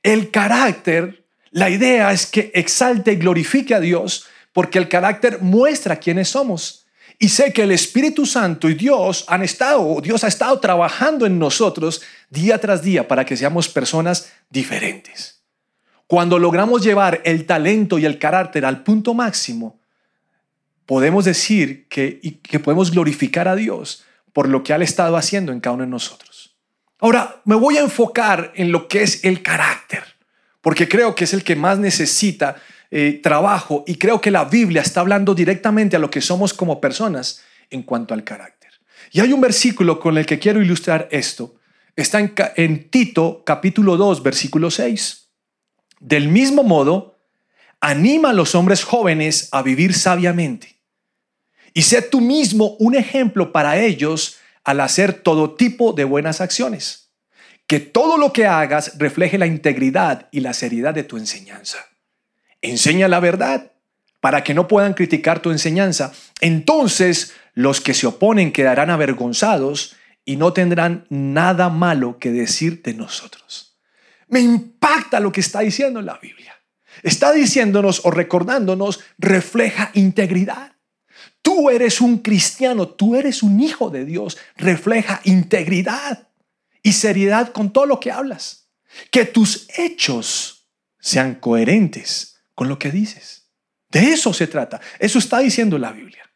El 0.00 0.30
carácter, 0.30 1.26
la 1.50 1.68
idea 1.68 2.12
es 2.12 2.24
que 2.24 2.52
exalte 2.54 3.14
y 3.14 3.16
glorifique 3.16 3.74
a 3.74 3.80
Dios 3.80 4.28
porque 4.52 4.78
el 4.78 4.88
carácter 4.88 5.42
muestra 5.42 5.96
quiénes 5.96 6.28
somos. 6.28 6.79
Y 7.22 7.28
sé 7.28 7.52
que 7.52 7.64
el 7.64 7.70
Espíritu 7.70 8.24
Santo 8.24 8.70
y 8.70 8.74
Dios 8.74 9.26
han 9.28 9.42
estado, 9.42 10.00
Dios 10.00 10.24
ha 10.24 10.28
estado 10.28 10.58
trabajando 10.58 11.26
en 11.26 11.38
nosotros 11.38 12.00
día 12.30 12.58
tras 12.58 12.82
día 12.82 13.06
para 13.06 13.26
que 13.26 13.36
seamos 13.36 13.68
personas 13.68 14.32
diferentes. 14.48 15.42
Cuando 16.06 16.38
logramos 16.38 16.82
llevar 16.82 17.20
el 17.26 17.44
talento 17.44 17.98
y 17.98 18.06
el 18.06 18.18
carácter 18.18 18.64
al 18.64 18.82
punto 18.82 19.12
máximo, 19.12 19.78
podemos 20.86 21.26
decir 21.26 21.86
que, 21.88 22.40
que 22.42 22.58
podemos 22.58 22.90
glorificar 22.90 23.48
a 23.48 23.54
Dios 23.54 24.02
por 24.32 24.48
lo 24.48 24.62
que 24.62 24.72
ha 24.72 24.78
estado 24.78 25.18
haciendo 25.18 25.52
en 25.52 25.60
cada 25.60 25.74
uno 25.74 25.84
de 25.84 25.90
nosotros. 25.90 26.56
Ahora, 27.00 27.42
me 27.44 27.54
voy 27.54 27.76
a 27.76 27.82
enfocar 27.82 28.50
en 28.54 28.72
lo 28.72 28.88
que 28.88 29.02
es 29.02 29.26
el 29.26 29.42
carácter, 29.42 30.04
porque 30.62 30.88
creo 30.88 31.14
que 31.14 31.24
es 31.24 31.34
el 31.34 31.44
que 31.44 31.54
más 31.54 31.78
necesita 31.78 32.56
eh, 32.90 33.20
trabajo 33.22 33.84
y 33.86 33.96
creo 33.96 34.20
que 34.20 34.30
la 34.30 34.44
Biblia 34.44 34.82
está 34.82 35.00
hablando 35.00 35.34
directamente 35.34 35.96
a 35.96 35.98
lo 35.98 36.10
que 36.10 36.20
somos 36.20 36.52
como 36.52 36.80
personas 36.80 37.42
en 37.70 37.82
cuanto 37.82 38.14
al 38.14 38.24
carácter. 38.24 38.70
Y 39.12 39.20
hay 39.20 39.32
un 39.32 39.40
versículo 39.40 39.98
con 40.00 40.18
el 40.18 40.26
que 40.26 40.38
quiero 40.38 40.62
ilustrar 40.62 41.08
esto. 41.10 41.56
Está 41.96 42.20
en, 42.20 42.34
en 42.56 42.90
Tito 42.90 43.42
capítulo 43.44 43.96
2, 43.96 44.22
versículo 44.22 44.70
6. 44.70 45.28
Del 46.00 46.28
mismo 46.28 46.62
modo, 46.62 47.18
anima 47.80 48.30
a 48.30 48.34
los 48.34 48.54
hombres 48.54 48.84
jóvenes 48.84 49.48
a 49.52 49.62
vivir 49.62 49.94
sabiamente 49.94 50.80
y 51.74 51.82
sé 51.82 52.02
tú 52.02 52.20
mismo 52.20 52.76
un 52.78 52.94
ejemplo 52.94 53.52
para 53.52 53.78
ellos 53.78 54.36
al 54.64 54.80
hacer 54.80 55.12
todo 55.22 55.54
tipo 55.54 55.92
de 55.92 56.04
buenas 56.04 56.40
acciones. 56.40 57.10
Que 57.66 57.78
todo 57.78 58.16
lo 58.16 58.32
que 58.32 58.46
hagas 58.46 58.98
refleje 58.98 59.38
la 59.38 59.46
integridad 59.46 60.28
y 60.32 60.40
la 60.40 60.52
seriedad 60.52 60.92
de 60.92 61.04
tu 61.04 61.16
enseñanza. 61.16 61.78
Enseña 62.62 63.08
la 63.08 63.20
verdad 63.20 63.72
para 64.20 64.44
que 64.44 64.54
no 64.54 64.68
puedan 64.68 64.94
criticar 64.94 65.40
tu 65.40 65.50
enseñanza. 65.50 66.12
Entonces 66.40 67.32
los 67.54 67.80
que 67.80 67.94
se 67.94 68.06
oponen 68.06 68.52
quedarán 68.52 68.90
avergonzados 68.90 69.96
y 70.24 70.36
no 70.36 70.52
tendrán 70.52 71.06
nada 71.08 71.70
malo 71.70 72.18
que 72.18 72.30
decir 72.30 72.82
de 72.82 72.94
nosotros. 72.94 73.78
Me 74.28 74.40
impacta 74.40 75.18
lo 75.20 75.32
que 75.32 75.40
está 75.40 75.60
diciendo 75.60 76.00
la 76.02 76.18
Biblia. 76.18 76.54
Está 77.02 77.32
diciéndonos 77.32 78.04
o 78.04 78.10
recordándonos, 78.10 79.00
refleja 79.18 79.90
integridad. 79.94 80.72
Tú 81.42 81.70
eres 81.70 82.00
un 82.00 82.18
cristiano, 82.18 82.88
tú 82.88 83.16
eres 83.16 83.42
un 83.42 83.60
hijo 83.60 83.90
de 83.90 84.04
Dios, 84.04 84.36
refleja 84.56 85.20
integridad 85.24 86.28
y 86.82 86.92
seriedad 86.92 87.52
con 87.52 87.72
todo 87.72 87.86
lo 87.86 87.98
que 87.98 88.12
hablas. 88.12 88.68
Que 89.10 89.24
tus 89.24 89.66
hechos 89.76 90.68
sean 90.98 91.36
coherentes 91.36 92.29
con 92.60 92.68
lo 92.68 92.78
que 92.78 92.90
dices. 92.90 93.48
De 93.88 94.12
eso 94.12 94.34
se 94.34 94.46
trata. 94.46 94.82
Eso 94.98 95.18
está 95.18 95.38
diciendo 95.38 95.78
la 95.78 95.92
Biblia. 95.92 96.30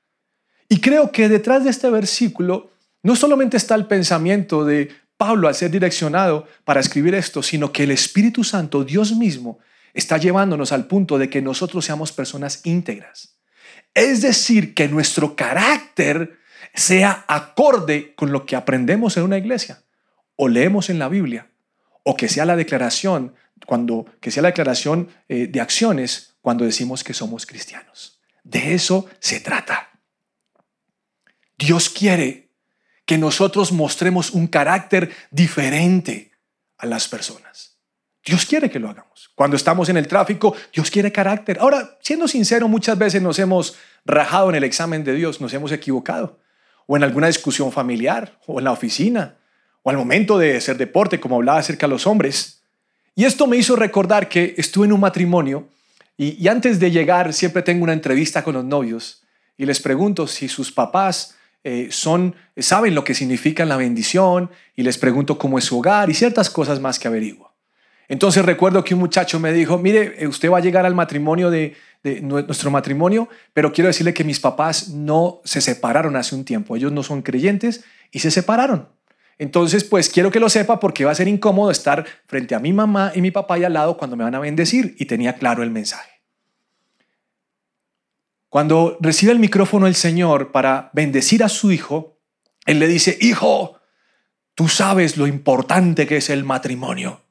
Y 0.70 0.80
creo 0.80 1.12
que 1.12 1.28
detrás 1.28 1.64
de 1.64 1.68
este 1.68 1.90
versículo 1.90 2.70
no 3.02 3.14
solamente 3.14 3.58
está 3.58 3.74
el 3.74 3.84
pensamiento 3.84 4.64
de 4.64 4.90
Pablo 5.18 5.48
al 5.48 5.54
ser 5.54 5.70
direccionado 5.70 6.48
para 6.64 6.80
escribir 6.80 7.14
esto, 7.14 7.42
sino 7.42 7.72
que 7.72 7.82
el 7.82 7.90
Espíritu 7.90 8.42
Santo, 8.42 8.84
Dios 8.84 9.14
mismo, 9.14 9.58
está 9.92 10.16
llevándonos 10.16 10.72
al 10.72 10.86
punto 10.86 11.18
de 11.18 11.28
que 11.28 11.42
nosotros 11.42 11.84
seamos 11.84 12.10
personas 12.10 12.62
íntegras. 12.64 13.36
Es 13.92 14.22
decir, 14.22 14.72
que 14.72 14.88
nuestro 14.88 15.36
carácter 15.36 16.38
sea 16.72 17.26
acorde 17.28 18.14
con 18.14 18.32
lo 18.32 18.46
que 18.46 18.56
aprendemos 18.56 19.18
en 19.18 19.24
una 19.24 19.36
iglesia 19.36 19.82
o 20.36 20.48
leemos 20.48 20.88
en 20.88 20.98
la 20.98 21.10
Biblia 21.10 21.50
o 22.02 22.16
que 22.16 22.30
sea 22.30 22.46
la 22.46 22.56
declaración 22.56 23.34
cuando 23.66 24.06
que 24.20 24.30
sea 24.30 24.42
la 24.42 24.48
declaración 24.48 25.08
eh, 25.28 25.46
de 25.46 25.60
acciones 25.60 26.34
cuando 26.40 26.64
decimos 26.64 27.04
que 27.04 27.14
somos 27.14 27.46
cristianos. 27.46 28.20
De 28.42 28.74
eso 28.74 29.08
se 29.20 29.40
trata. 29.40 29.90
Dios 31.56 31.88
quiere 31.88 32.50
que 33.06 33.18
nosotros 33.18 33.72
mostremos 33.72 34.30
un 34.30 34.46
carácter 34.46 35.14
diferente 35.30 36.32
a 36.78 36.86
las 36.86 37.08
personas. 37.08 37.78
Dios 38.24 38.46
quiere 38.46 38.70
que 38.70 38.78
lo 38.78 38.88
hagamos. 38.88 39.30
Cuando 39.34 39.56
estamos 39.56 39.88
en 39.88 39.98
el 39.98 40.08
tráfico, 40.08 40.54
Dios 40.72 40.90
quiere 40.90 41.12
carácter. 41.12 41.58
Ahora, 41.60 41.98
siendo 42.00 42.26
sincero, 42.26 42.68
muchas 42.68 42.96
veces 42.96 43.20
nos 43.20 43.38
hemos 43.38 43.76
rajado 44.06 44.48
en 44.48 44.56
el 44.56 44.64
examen 44.64 45.04
de 45.04 45.14
Dios, 45.14 45.40
nos 45.40 45.52
hemos 45.52 45.72
equivocado. 45.72 46.40
O 46.86 46.96
en 46.96 47.02
alguna 47.02 47.26
discusión 47.26 47.70
familiar, 47.70 48.38
o 48.46 48.58
en 48.58 48.64
la 48.64 48.72
oficina, 48.72 49.38
o 49.82 49.90
al 49.90 49.96
momento 49.96 50.38
de 50.38 50.56
hacer 50.56 50.78
deporte, 50.78 51.20
como 51.20 51.36
hablaba 51.36 51.58
acerca 51.58 51.86
de 51.86 51.90
los 51.90 52.06
hombres. 52.06 52.63
Y 53.16 53.24
esto 53.24 53.46
me 53.46 53.56
hizo 53.56 53.76
recordar 53.76 54.28
que 54.28 54.54
estuve 54.56 54.86
en 54.86 54.92
un 54.92 55.00
matrimonio 55.00 55.68
y, 56.16 56.46
antes 56.48 56.80
de 56.80 56.90
llegar 56.90 57.32
siempre 57.32 57.62
tengo 57.62 57.84
una 57.84 57.92
entrevista 57.92 58.42
con 58.42 58.54
los 58.54 58.64
novios 58.64 59.22
y 59.56 59.66
les 59.66 59.80
pregunto 59.80 60.26
si 60.26 60.48
sus 60.48 60.72
papás 60.72 61.36
eh, 61.62 61.88
son, 61.90 62.34
saben 62.56 62.94
lo 62.94 63.04
que 63.04 63.14
significa 63.14 63.64
la 63.64 63.76
bendición 63.76 64.50
y 64.76 64.82
les 64.82 64.98
pregunto 64.98 65.38
cómo 65.38 65.58
es 65.58 65.64
su 65.64 65.78
hogar 65.78 66.10
y 66.10 66.14
ciertas 66.14 66.50
cosas 66.50 66.80
más 66.80 66.98
que 66.98 67.08
averiguo. 67.08 67.52
Entonces 68.08 68.44
recuerdo 68.44 68.84
que 68.84 68.94
un 68.94 69.00
muchacho 69.00 69.40
me 69.40 69.52
dijo, 69.52 69.78
mire, 69.78 70.14
eh, 70.18 70.26
usted 70.26 70.50
va 70.50 70.58
a 70.58 70.60
llegar 70.60 70.84
al 70.84 70.94
matrimonio 70.94 71.50
de, 71.50 71.74
de 72.02 72.20
nuestro 72.20 72.70
matrimonio, 72.70 73.28
pero 73.52 73.72
quiero 73.72 73.88
decirle 73.88 74.12
que 74.12 74.24
mis 74.24 74.40
papás 74.40 74.88
no 74.88 75.40
se 75.44 75.60
separaron 75.60 76.16
hace 76.16 76.34
un 76.34 76.44
tiempo, 76.44 76.76
ellos 76.76 76.92
no 76.92 77.02
son 77.02 77.22
creyentes 77.22 77.84
y 78.10 78.18
se 78.18 78.30
separaron. 78.30 78.88
Entonces, 79.38 79.84
pues 79.84 80.08
quiero 80.08 80.30
que 80.30 80.40
lo 80.40 80.48
sepa 80.48 80.78
porque 80.78 81.04
va 81.04 81.12
a 81.12 81.16
ser 81.16 81.28
incómodo 81.28 81.70
estar 81.70 82.04
frente 82.26 82.54
a 82.54 82.60
mi 82.60 82.72
mamá 82.72 83.12
y 83.14 83.20
mi 83.20 83.30
papá 83.30 83.58
y 83.58 83.64
al 83.64 83.72
lado 83.72 83.96
cuando 83.96 84.16
me 84.16 84.24
van 84.24 84.34
a 84.34 84.40
bendecir. 84.40 84.94
Y 84.98 85.06
tenía 85.06 85.34
claro 85.34 85.62
el 85.62 85.70
mensaje. 85.70 86.10
Cuando 88.48 88.96
recibe 89.00 89.32
el 89.32 89.40
micrófono 89.40 89.88
el 89.88 89.96
Señor 89.96 90.52
para 90.52 90.90
bendecir 90.92 91.42
a 91.42 91.48
su 91.48 91.72
hijo, 91.72 92.20
Él 92.66 92.78
le 92.78 92.86
dice, 92.86 93.18
hijo, 93.20 93.80
tú 94.54 94.68
sabes 94.68 95.16
lo 95.16 95.26
importante 95.26 96.06
que 96.06 96.18
es 96.18 96.30
el 96.30 96.44
matrimonio. 96.44 97.22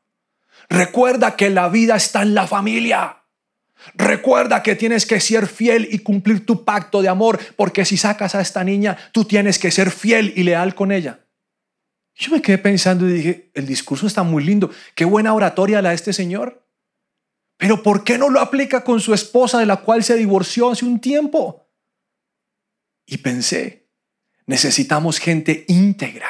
Recuerda 0.68 1.38
que 1.38 1.50
la 1.50 1.70
vida 1.70 1.96
está 1.96 2.24
en 2.24 2.36
la 2.36 2.46
familia. 2.46 3.24
Recuerda 3.96 4.64
que 4.64 4.76
tienes 4.76 5.06
que 5.06 5.20
ser 5.20 5.48
fiel 5.48 5.88
y 5.92 6.00
cumplir 6.00 6.46
tu 6.46 6.66
pacto 6.66 7.02
de 7.02 7.10
amor, 7.10 7.40
porque 7.56 7.86
si 7.86 7.96
sacas 7.96 8.36
a 8.36 8.42
esta 8.42 8.64
niña, 8.64 8.98
tú 9.12 9.26
tienes 9.26 9.60
que 9.60 9.72
ser 9.72 9.92
fiel 9.92 10.34
y 10.36 10.44
leal 10.44 10.76
con 10.76 10.92
ella. 10.92 11.23
Yo 12.16 12.32
me 12.32 12.42
quedé 12.42 12.58
pensando 12.58 13.08
y 13.08 13.14
dije, 13.14 13.52
el 13.54 13.66
discurso 13.66 14.06
está 14.06 14.24
muy 14.24 14.44
lindo, 14.44 14.70
qué 14.96 15.06
buena 15.06 15.34
oratoria 15.34 15.82
la 15.82 15.90
de 15.90 15.96
este 15.96 16.14
señor. 16.14 16.68
Pero 17.58 17.82
¿por 17.82 18.04
qué 18.04 18.18
no 18.18 18.30
lo 18.30 18.40
aplica 18.40 18.84
con 18.84 19.00
su 19.00 19.14
esposa 19.14 19.60
de 19.60 19.66
la 19.66 19.78
cual 19.78 20.04
se 20.04 20.16
divorció 20.16 20.70
hace 20.72 20.86
un 20.86 21.00
tiempo? 21.00 21.68
Y 23.06 23.18
pensé, 23.18 23.90
necesitamos 24.46 25.20
gente 25.20 25.66
íntegra, 25.68 26.28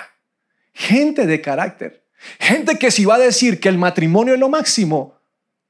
gente 0.74 1.26
de 1.26 1.42
carácter, 1.42 2.08
gente 2.40 2.78
que 2.78 2.92
si 2.92 3.06
va 3.06 3.16
a 3.16 3.20
decir 3.20 3.60
que 3.60 3.70
el 3.70 3.78
matrimonio 3.78 4.34
es 4.34 4.40
lo 4.40 4.50
máximo, 4.50 5.20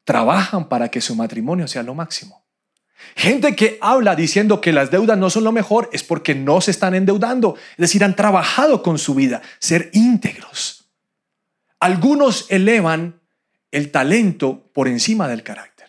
trabajan 0.04 0.70
para 0.70 0.90
que 0.90 1.02
su 1.02 1.16
matrimonio 1.16 1.68
sea 1.68 1.84
lo 1.84 1.96
máximo. 1.96 2.43
Gente 3.16 3.56
que 3.56 3.78
habla 3.82 4.16
diciendo 4.16 4.62
que 4.62 4.72
las 4.72 4.92
deudas 4.92 5.18
no 5.18 5.30
son 5.30 5.44
lo 5.44 5.52
mejor 5.52 5.90
es 5.94 6.04
porque 6.04 6.36
no 6.36 6.62
se 6.62 6.72
están 6.72 6.96
endeudando, 6.96 7.56
es 7.72 7.78
decir, 7.78 8.04
han 8.04 8.16
trabajado 8.16 8.82
con 8.82 8.98
su 8.98 9.14
vida, 9.14 9.42
ser 9.60 9.90
íntegros. 9.94 10.86
Algunos 11.80 12.48
elevan 12.50 13.20
el 13.72 13.92
talento 13.92 14.70
por 14.74 14.88
encima 14.88 15.28
del 15.28 15.44
carácter. 15.44 15.88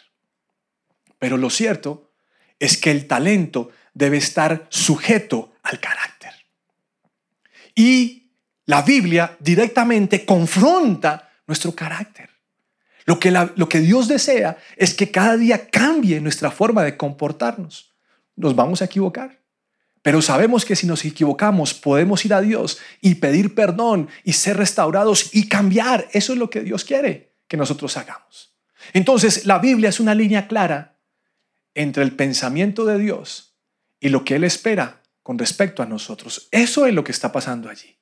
Pero 1.19 1.37
lo 1.37 1.51
cierto 1.51 2.13
es 2.59 2.77
que 2.77 2.91
el 2.91 3.07
talento 3.07 3.71
debe 3.95 4.17
estar 4.17 4.67
sujeto 4.69 5.53
al 5.63 5.81
carácter. 5.81 6.33
Y 7.75 8.31
la 8.67 8.83
Biblia 8.83 9.37
directamente 9.41 10.25
confronta 10.25 11.31
nuestro 11.47 11.75
carácter. 11.75 12.31
Lo 13.05 13.21
que, 13.21 13.31
lo 13.31 13.69
que 13.69 13.81
Dios 13.81 14.09
desea 14.09 14.57
es 14.77 14.95
que 14.95 15.11
cada 15.11 15.37
día 15.37 15.69
cambie 15.69 16.21
nuestra 16.21 16.51
forma 16.51 16.83
de 16.83 16.97
comportarnos. 16.97 17.95
Nos 18.37 18.57
vamos 18.57 18.83
a 18.83 18.87
equivocar. 18.87 19.41
Pero 20.03 20.21
sabemos 20.21 20.65
que 20.65 20.77
si 20.77 20.87
nos 20.87 21.05
equivocamos 21.05 21.73
podemos 21.73 22.25
ir 22.25 22.35
a 22.35 22.41
Dios 22.41 22.79
y 23.01 23.17
pedir 23.17 23.55
perdón 23.55 24.09
y 24.23 24.35
ser 24.35 24.57
restaurados 24.57 25.35
y 25.35 25.49
cambiar. 25.49 26.09
Eso 26.13 26.33
es 26.33 26.39
lo 26.39 26.51
que 26.51 26.61
Dios 26.61 26.85
quiere 26.85 27.35
que 27.49 27.57
nosotros 27.57 27.97
hagamos. 27.97 28.55
Entonces, 28.93 29.47
la 29.47 29.59
Biblia 29.59 29.89
es 29.89 30.01
una 30.01 30.15
línea 30.15 30.47
clara 30.47 30.99
entre 31.75 32.03
el 32.03 32.15
pensamiento 32.15 32.85
de 32.85 32.99
Dios 32.99 33.57
y 33.99 34.11
lo 34.11 34.25
que 34.25 34.37
Él 34.37 34.45
espera 34.45 35.03
con 35.23 35.39
respecto 35.39 35.83
a 35.83 35.87
nosotros. 35.87 36.49
Eso 36.51 36.85
es 36.85 36.93
lo 36.93 37.03
que 37.03 37.13
está 37.13 37.33
pasando 37.33 37.71
allí. 37.71 37.97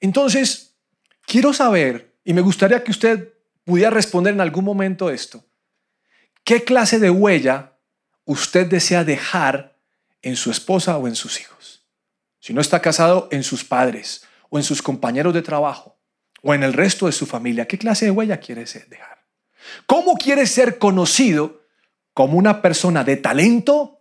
Entonces, 0.00 0.76
quiero 1.26 1.54
saber, 1.54 2.18
y 2.22 2.34
me 2.34 2.42
gustaría 2.42 2.84
que 2.84 2.90
usted 2.90 3.31
pudiera 3.64 3.90
responder 3.90 4.34
en 4.34 4.40
algún 4.40 4.64
momento 4.64 5.10
esto, 5.10 5.44
¿qué 6.44 6.64
clase 6.64 6.98
de 6.98 7.10
huella 7.10 7.78
usted 8.24 8.66
desea 8.66 9.04
dejar 9.04 9.78
en 10.22 10.36
su 10.36 10.50
esposa 10.50 10.96
o 10.98 11.06
en 11.06 11.14
sus 11.14 11.40
hijos? 11.40 11.86
Si 12.40 12.52
no 12.52 12.60
está 12.60 12.80
casado, 12.80 13.28
en 13.30 13.44
sus 13.44 13.64
padres 13.64 14.26
o 14.50 14.58
en 14.58 14.64
sus 14.64 14.82
compañeros 14.82 15.32
de 15.32 15.42
trabajo 15.42 15.98
o 16.42 16.54
en 16.54 16.64
el 16.64 16.72
resto 16.72 17.06
de 17.06 17.12
su 17.12 17.26
familia, 17.26 17.66
¿qué 17.66 17.78
clase 17.78 18.06
de 18.06 18.10
huella 18.10 18.40
quiere 18.40 18.64
dejar? 18.64 19.24
¿Cómo 19.86 20.16
quiere 20.16 20.46
ser 20.46 20.78
conocido 20.78 21.62
como 22.12 22.36
una 22.36 22.60
persona 22.60 23.04
de 23.04 23.16
talento 23.16 24.00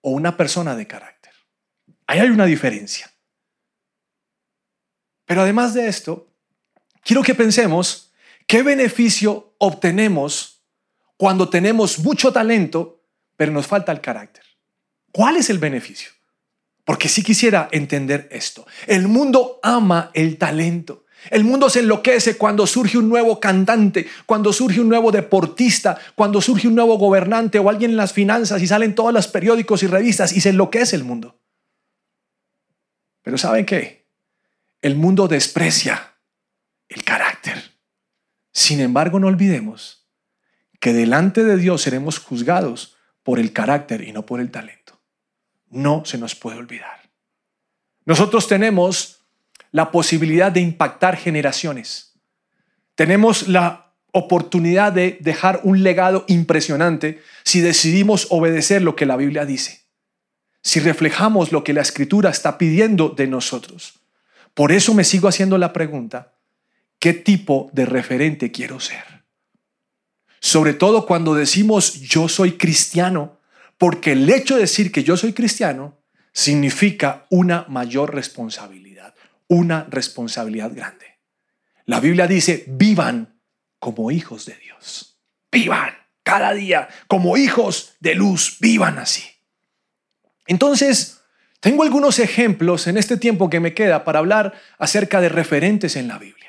o 0.00 0.10
una 0.10 0.36
persona 0.36 0.74
de 0.74 0.86
carácter? 0.86 1.32
Ahí 2.06 2.18
hay 2.18 2.30
una 2.30 2.46
diferencia. 2.46 3.12
Pero 5.24 5.42
además 5.42 5.74
de 5.74 5.86
esto, 5.86 6.34
quiero 7.02 7.22
que 7.22 7.34
pensemos 7.34 8.07
qué 8.48 8.64
beneficio 8.64 9.54
obtenemos 9.58 10.64
cuando 11.16 11.48
tenemos 11.48 12.00
mucho 12.00 12.32
talento, 12.32 13.04
pero 13.36 13.52
nos 13.52 13.68
falta 13.68 13.92
el 13.92 14.00
carácter. 14.00 14.42
¿Cuál 15.12 15.36
es 15.36 15.50
el 15.50 15.58
beneficio? 15.58 16.10
Porque 16.84 17.08
si 17.08 17.22
quisiera 17.22 17.68
entender 17.70 18.28
esto. 18.32 18.66
El 18.86 19.06
mundo 19.06 19.60
ama 19.62 20.10
el 20.14 20.38
talento. 20.38 21.04
El 21.30 21.44
mundo 21.44 21.68
se 21.68 21.80
enloquece 21.80 22.38
cuando 22.38 22.66
surge 22.66 22.96
un 22.96 23.08
nuevo 23.08 23.38
cantante, 23.40 24.06
cuando 24.24 24.52
surge 24.52 24.80
un 24.80 24.88
nuevo 24.88 25.10
deportista, 25.10 25.98
cuando 26.14 26.40
surge 26.40 26.68
un 26.68 26.74
nuevo 26.74 26.96
gobernante 26.96 27.58
o 27.58 27.68
alguien 27.68 27.90
en 27.90 27.96
las 27.96 28.12
finanzas 28.12 28.62
y 28.62 28.66
salen 28.66 28.94
todos 28.94 29.12
los 29.12 29.28
periódicos 29.28 29.82
y 29.82 29.88
revistas 29.88 30.32
y 30.32 30.40
se 30.40 30.50
enloquece 30.50 30.96
el 30.96 31.04
mundo. 31.04 31.38
Pero 33.22 33.36
¿saben 33.36 33.66
qué? 33.66 34.06
El 34.80 34.94
mundo 34.94 35.28
desprecia 35.28 36.14
el 36.88 37.04
carácter. 37.04 37.77
Sin 38.58 38.80
embargo, 38.80 39.20
no 39.20 39.28
olvidemos 39.28 40.08
que 40.80 40.92
delante 40.92 41.44
de 41.44 41.56
Dios 41.56 41.80
seremos 41.80 42.18
juzgados 42.18 42.96
por 43.22 43.38
el 43.38 43.52
carácter 43.52 44.02
y 44.02 44.12
no 44.12 44.26
por 44.26 44.40
el 44.40 44.50
talento. 44.50 45.00
no 45.70 46.04
se 46.04 46.18
nos 46.18 46.34
puede 46.34 46.58
olvidar. 46.58 47.08
Nosotros 48.04 48.48
tenemos 48.48 49.20
la 49.70 49.92
posibilidad 49.92 50.50
de 50.50 50.60
impactar 50.60 51.16
generaciones. 51.16 52.18
Tenemos 52.96 53.46
la 53.46 53.92
oportunidad 54.10 54.92
de 54.92 55.18
dejar 55.20 55.60
un 55.62 55.84
legado 55.84 56.24
impresionante 56.26 57.22
si 57.44 57.60
decidimos 57.60 58.26
obedecer 58.28 58.82
lo 58.82 58.96
que 58.96 59.06
la 59.06 59.16
Biblia 59.16 59.44
dice, 59.44 59.82
si 60.62 60.80
reflejamos 60.80 61.52
lo 61.52 61.62
que 61.62 61.74
la 61.74 61.82
Escritura 61.82 62.30
está 62.30 62.58
pidiendo 62.58 63.10
de 63.10 63.28
nosotros. 63.28 64.00
Por 64.52 64.72
eso 64.72 64.94
me 64.94 65.04
sigo 65.04 65.28
haciendo 65.28 65.58
la 65.58 65.72
pregunta, 65.72 66.37
¿qué 66.98 67.12
tipo 67.12 67.70
de 67.72 67.86
referente 67.86 68.50
quiero 68.50 68.80
ser? 68.80 69.24
Sobre 70.40 70.74
todo 70.74 71.06
cuando 71.06 71.34
decimos 71.34 72.00
yo 72.00 72.28
soy 72.28 72.52
cristiano, 72.52 73.40
porque 73.76 74.12
el 74.12 74.28
hecho 74.30 74.54
de 74.54 74.62
decir 74.62 74.92
que 74.92 75.04
yo 75.04 75.16
soy 75.16 75.32
cristiano 75.32 75.98
significa 76.32 77.26
una 77.30 77.64
mayor 77.68 78.14
responsabilidad, 78.14 79.14
una 79.48 79.86
responsabilidad 79.90 80.72
grande. 80.74 81.18
La 81.84 82.00
Biblia 82.00 82.26
dice, 82.26 82.64
vivan 82.68 83.40
como 83.78 84.10
hijos 84.10 84.44
de 84.46 84.56
Dios. 84.56 85.20
Vivan 85.50 85.94
cada 86.22 86.52
día 86.52 86.88
como 87.06 87.36
hijos 87.36 87.96
de 88.00 88.14
luz, 88.14 88.58
vivan 88.60 88.98
así. 88.98 89.24
Entonces, 90.46 91.22
tengo 91.60 91.82
algunos 91.82 92.18
ejemplos 92.18 92.86
en 92.86 92.98
este 92.98 93.16
tiempo 93.16 93.48
que 93.48 93.60
me 93.60 93.74
queda 93.74 94.04
para 94.04 94.18
hablar 94.18 94.52
acerca 94.78 95.20
de 95.20 95.28
referentes 95.28 95.96
en 95.96 96.08
la 96.08 96.18
Biblia. 96.18 96.47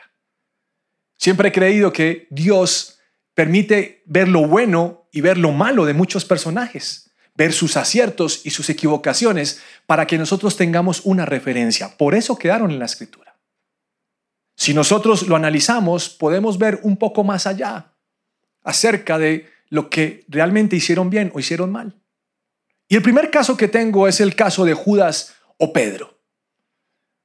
Siempre 1.19 1.49
he 1.49 1.51
creído 1.51 1.91
que 1.91 2.27
Dios 2.29 2.97
permite 3.33 4.03
ver 4.05 4.29
lo 4.29 4.47
bueno 4.47 5.09
y 5.11 5.19
ver 5.19 5.37
lo 5.37 5.51
malo 5.51 5.83
de 5.85 5.93
muchos 5.93 6.23
personajes, 6.23 7.11
ver 7.35 7.51
sus 7.51 7.75
aciertos 7.75 8.45
y 8.45 8.51
sus 8.51 8.69
equivocaciones 8.69 9.61
para 9.85 10.07
que 10.07 10.17
nosotros 10.17 10.55
tengamos 10.55 11.01
una 11.03 11.25
referencia. 11.25 11.97
Por 11.97 12.15
eso 12.15 12.37
quedaron 12.37 12.71
en 12.71 12.79
la 12.79 12.85
escritura. 12.85 13.37
Si 14.55 14.73
nosotros 14.73 15.27
lo 15.27 15.35
analizamos, 15.35 16.07
podemos 16.07 16.57
ver 16.57 16.79
un 16.83 16.95
poco 16.95 17.25
más 17.25 17.47
allá 17.47 17.93
acerca 18.63 19.17
de 19.17 19.49
lo 19.67 19.89
que 19.89 20.23
realmente 20.29 20.77
hicieron 20.77 21.09
bien 21.09 21.31
o 21.35 21.39
hicieron 21.39 21.69
mal. 21.69 21.99
Y 22.87 22.95
el 22.95 23.01
primer 23.01 23.29
caso 23.29 23.57
que 23.57 23.67
tengo 23.67 24.07
es 24.07 24.21
el 24.21 24.35
caso 24.35 24.63
de 24.63 24.73
Judas 24.73 25.35
o 25.57 25.73
Pedro. 25.73 26.18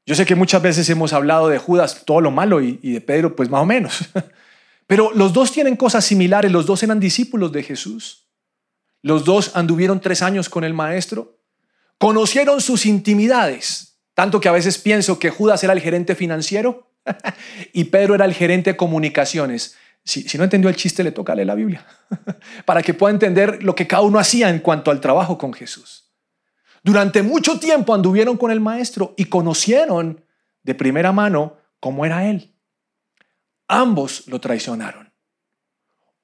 Yo 0.06 0.14
sé 0.14 0.26
que 0.26 0.34
muchas 0.34 0.61
veces 0.61 0.88
hemos 0.90 1.12
hablado 1.12 1.49
de 1.49 1.58
Judas 1.58 2.02
todo 2.04 2.20
lo 2.20 2.30
malo 2.30 2.61
y, 2.61 2.76
de 2.76 3.00
Pedro 3.00 3.34
pues 3.34 3.49
más 3.49 3.62
o 3.62 3.66
menos. 3.66 4.04
Pero 4.87 5.11
los 5.14 5.32
dos 5.32 5.50
tienen 5.50 5.76
cosas 5.76 6.04
similares, 6.04 6.52
los 6.52 6.66
dos 6.66 6.82
eran 6.82 7.00
discípulos 7.00 7.52
de 7.52 7.62
Jesús. 7.62 8.28
Los 9.00 9.25
dos 9.25 9.52
anduvieron 9.54 10.00
tres 10.00 10.23
años 10.23 10.49
con 10.49 10.64
el 10.64 10.75
maestro, 10.75 11.38
conocieron 11.99 12.61
sus 12.61 12.87
intimidades, 12.87 13.99
tanto 14.14 14.40
que 14.40 14.49
a 14.49 14.52
veces 14.52 14.78
pienso 14.78 15.18
que 15.18 15.30
Judas 15.30 15.62
era 15.64 15.73
el 15.73 15.80
gerente 15.80 16.14
financiero 16.14 16.90
y 17.73 17.84
Pedro 17.84 18.14
era 18.14 18.25
el 18.25 18.34
gerente 18.34 18.73
de 18.73 18.76
comunicaciones. 18.76 19.76
Si, 20.04 20.37
no 20.37 20.44
entendió 20.44 20.68
el 20.68 20.76
chiste, 20.76 21.02
le 21.02 21.12
toca 21.12 21.34
leer 21.34 21.46
la 21.46 21.54
Biblia, 21.54 21.87
para 22.66 22.82
que 22.82 22.92
pueda 22.92 23.12
entender 23.12 23.62
lo 23.62 23.75
que 23.75 23.87
cada 23.87 24.02
uno 24.02 24.18
hacía 24.18 24.50
en 24.50 24.58
cuanto 24.58 24.90
al 24.90 25.00
trabajo 25.00 25.38
con 25.38 25.54
Jesús. 25.54 26.03
Durante 26.85 27.23
mucho 27.23 27.59
tiempo 27.59 27.95
anduvieron 27.95 28.37
con 28.37 28.50
el 28.50 28.61
maestro 28.61 29.14
y 29.17 29.25
conocieron 29.25 30.23
de 30.62 30.75
primera 30.75 31.12
mano 31.12 31.57
cómo 31.81 32.05
era 32.05 32.29
él. 32.29 32.55
Ambos 33.67 34.29
lo 34.29 34.38
traicionaron. 34.38 35.11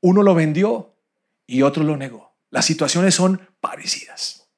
Uno 0.03 0.23
lo 0.23 0.35
vendió 0.35 0.95
y 1.47 1.63
otro 1.63 1.83
lo 1.83 1.97
negó. 1.97 2.37
Las 2.51 2.67
situaciones 2.67 3.15
son 3.15 3.41
parecidas. 3.59 4.51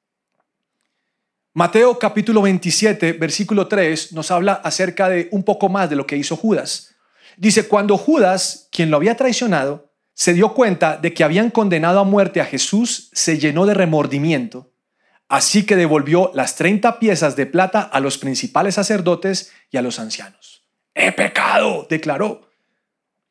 Mateo 1.53 1.97
capítulo 1.97 2.41
27, 2.41 3.13
versículo 3.13 3.69
3 3.69 4.11
nos 4.11 4.29
habla 4.29 4.53
acerca 4.55 5.07
de 5.07 5.29
un 5.31 5.43
poco 5.43 5.69
más 5.69 5.89
de 5.89 5.95
lo 5.95 6.05
que 6.05 6.17
hizo 6.17 6.35
Judas. 6.35 6.95
Dice, 7.37 7.69
cuando 7.69 7.97
Judas, 7.97 8.67
quien 8.71 8.91
lo 8.91 8.97
había 8.97 9.15
traicionado, 9.15 9.93
se 10.13 10.33
dio 10.33 10.53
cuenta 10.53 10.97
de 10.97 11.13
que 11.13 11.23
habían 11.23 11.49
condenado 11.49 11.99
a 11.99 12.03
muerte 12.03 12.41
a 12.41 12.45
Jesús, 12.45 13.09
se 13.13 13.39
llenó 13.39 13.65
de 13.65 13.73
remordimiento, 13.73 14.72
así 15.33 15.65
que 15.65 15.75
devolvió 15.75 16.29
las 16.35 16.55
30 16.57 16.99
piezas 16.99 17.35
de 17.35 17.47
plata 17.47 17.81
a 17.81 17.99
los 17.99 18.19
principales 18.19 18.75
sacerdotes 18.75 19.51
y 19.71 19.77
a 19.77 19.81
los 19.81 19.97
ancianos. 19.97 20.63
He 20.93 21.11
pecado, 21.11 21.87
declaró, 21.89 22.51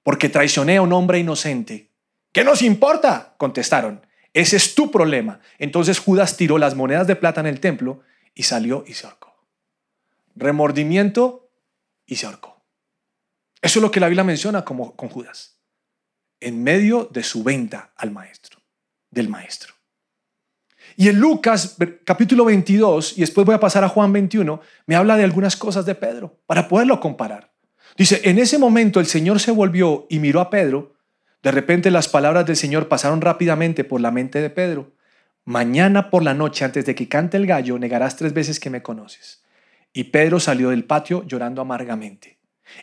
porque 0.02 0.28
traicioné 0.28 0.78
a 0.78 0.82
un 0.82 0.92
hombre 0.92 1.20
inocente. 1.20 1.92
¿Qué 2.32 2.42
nos 2.42 2.60
importa? 2.62 3.36
contestaron. 3.38 4.04
Ese 4.32 4.56
es 4.56 4.74
tu 4.74 4.90
problema. 4.90 5.38
Entonces 5.60 6.00
Judas 6.00 6.36
tiró 6.36 6.58
las 6.58 6.74
monedas 6.74 7.06
de 7.06 7.14
plata 7.14 7.40
en 7.40 7.46
el 7.46 7.60
templo 7.60 8.00
y 8.34 8.42
salió 8.42 8.82
y 8.84 8.94
se 8.94 9.06
ahorcó. 9.06 9.36
Remordimiento 10.34 11.52
y 12.04 12.16
se 12.16 12.26
ahorcó. 12.26 12.64
Eso 13.60 13.78
es 13.78 13.82
lo 13.82 13.92
que 13.92 14.00
la 14.00 14.08
Biblia 14.08 14.24
menciona 14.24 14.64
como 14.64 14.96
con 14.96 15.08
Judas. 15.08 15.60
En 16.40 16.64
medio 16.64 17.08
de 17.12 17.22
su 17.22 17.44
venta 17.44 17.92
al 17.94 18.10
maestro, 18.10 18.58
del 19.08 19.28
maestro. 19.28 19.71
Y 20.96 21.08
en 21.08 21.18
Lucas 21.18 21.76
capítulo 22.04 22.44
22, 22.44 23.18
y 23.18 23.20
después 23.20 23.46
voy 23.46 23.54
a 23.54 23.60
pasar 23.60 23.84
a 23.84 23.88
Juan 23.88 24.12
21, 24.12 24.60
me 24.86 24.96
habla 24.96 25.16
de 25.16 25.24
algunas 25.24 25.56
cosas 25.56 25.86
de 25.86 25.94
Pedro 25.94 26.38
para 26.46 26.68
poderlo 26.68 27.00
comparar. 27.00 27.52
Dice, 27.96 28.20
en 28.24 28.38
ese 28.38 28.58
momento 28.58 29.00
el 29.00 29.06
Señor 29.06 29.40
se 29.40 29.50
volvió 29.50 30.06
y 30.08 30.18
miró 30.18 30.40
a 30.40 30.50
Pedro. 30.50 30.94
De 31.42 31.50
repente 31.50 31.90
las 31.90 32.08
palabras 32.08 32.46
del 32.46 32.56
Señor 32.56 32.88
pasaron 32.88 33.20
rápidamente 33.20 33.84
por 33.84 34.00
la 34.00 34.10
mente 34.10 34.40
de 34.40 34.50
Pedro. 34.50 34.92
Mañana 35.44 36.08
por 36.10 36.22
la 36.22 36.34
noche, 36.34 36.64
antes 36.64 36.86
de 36.86 36.94
que 36.94 37.08
cante 37.08 37.36
el 37.36 37.46
gallo, 37.46 37.78
negarás 37.78 38.16
tres 38.16 38.32
veces 38.32 38.60
que 38.60 38.70
me 38.70 38.82
conoces. 38.82 39.42
Y 39.92 40.04
Pedro 40.04 40.40
salió 40.40 40.70
del 40.70 40.84
patio 40.84 41.24
llorando 41.26 41.60
amargamente. 41.60 42.38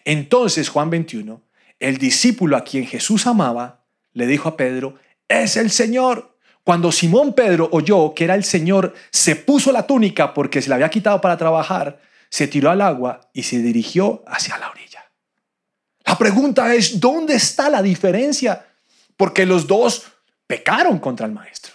Entonces 0.06 0.69
Juan 0.69 0.89
21, 0.89 1.41
el 1.80 1.98
discípulo 1.98 2.58
a 2.58 2.63
quien 2.63 2.86
Jesús 2.86 3.26
amaba, 3.26 3.86
le 4.13 4.28
dijo 4.28 4.50
a 4.50 4.58
Pedro, 4.58 4.95
es 5.28 5.56
el 5.58 5.72
Señor. 5.72 6.28
Cuando 6.69 6.91
Simón 6.91 7.34
Pedro 7.34 7.67
oyó 7.71 8.13
que 8.13 8.25
era 8.25 8.36
el 8.36 8.43
Señor, 8.43 8.93
se 9.10 9.36
puso 9.36 9.71
la 9.71 9.88
túnica 9.88 10.36
porque 10.36 10.62
se 10.62 10.69
la 10.69 10.75
había 10.75 10.91
quitado 10.91 11.19
para 11.19 11.36
trabajar, 11.36 11.99
se 12.29 12.47
tiró 12.47 12.69
al 12.69 12.82
agua 12.82 13.21
y 13.34 13.41
se 13.41 13.58
dirigió 13.58 14.23
hacia 14.27 14.55
la 14.60 14.69
orilla. 14.69 15.03
La 16.05 16.15
pregunta 16.15 16.75
es, 16.75 16.99
¿dónde 16.99 17.34
está 17.34 17.71
la 17.71 17.82
diferencia? 17.82 18.67
Porque 19.17 19.47
los 19.47 19.65
dos 19.65 20.03
pecaron 20.45 20.99
contra 20.99 21.25
el 21.25 21.32
Maestro. 21.32 21.73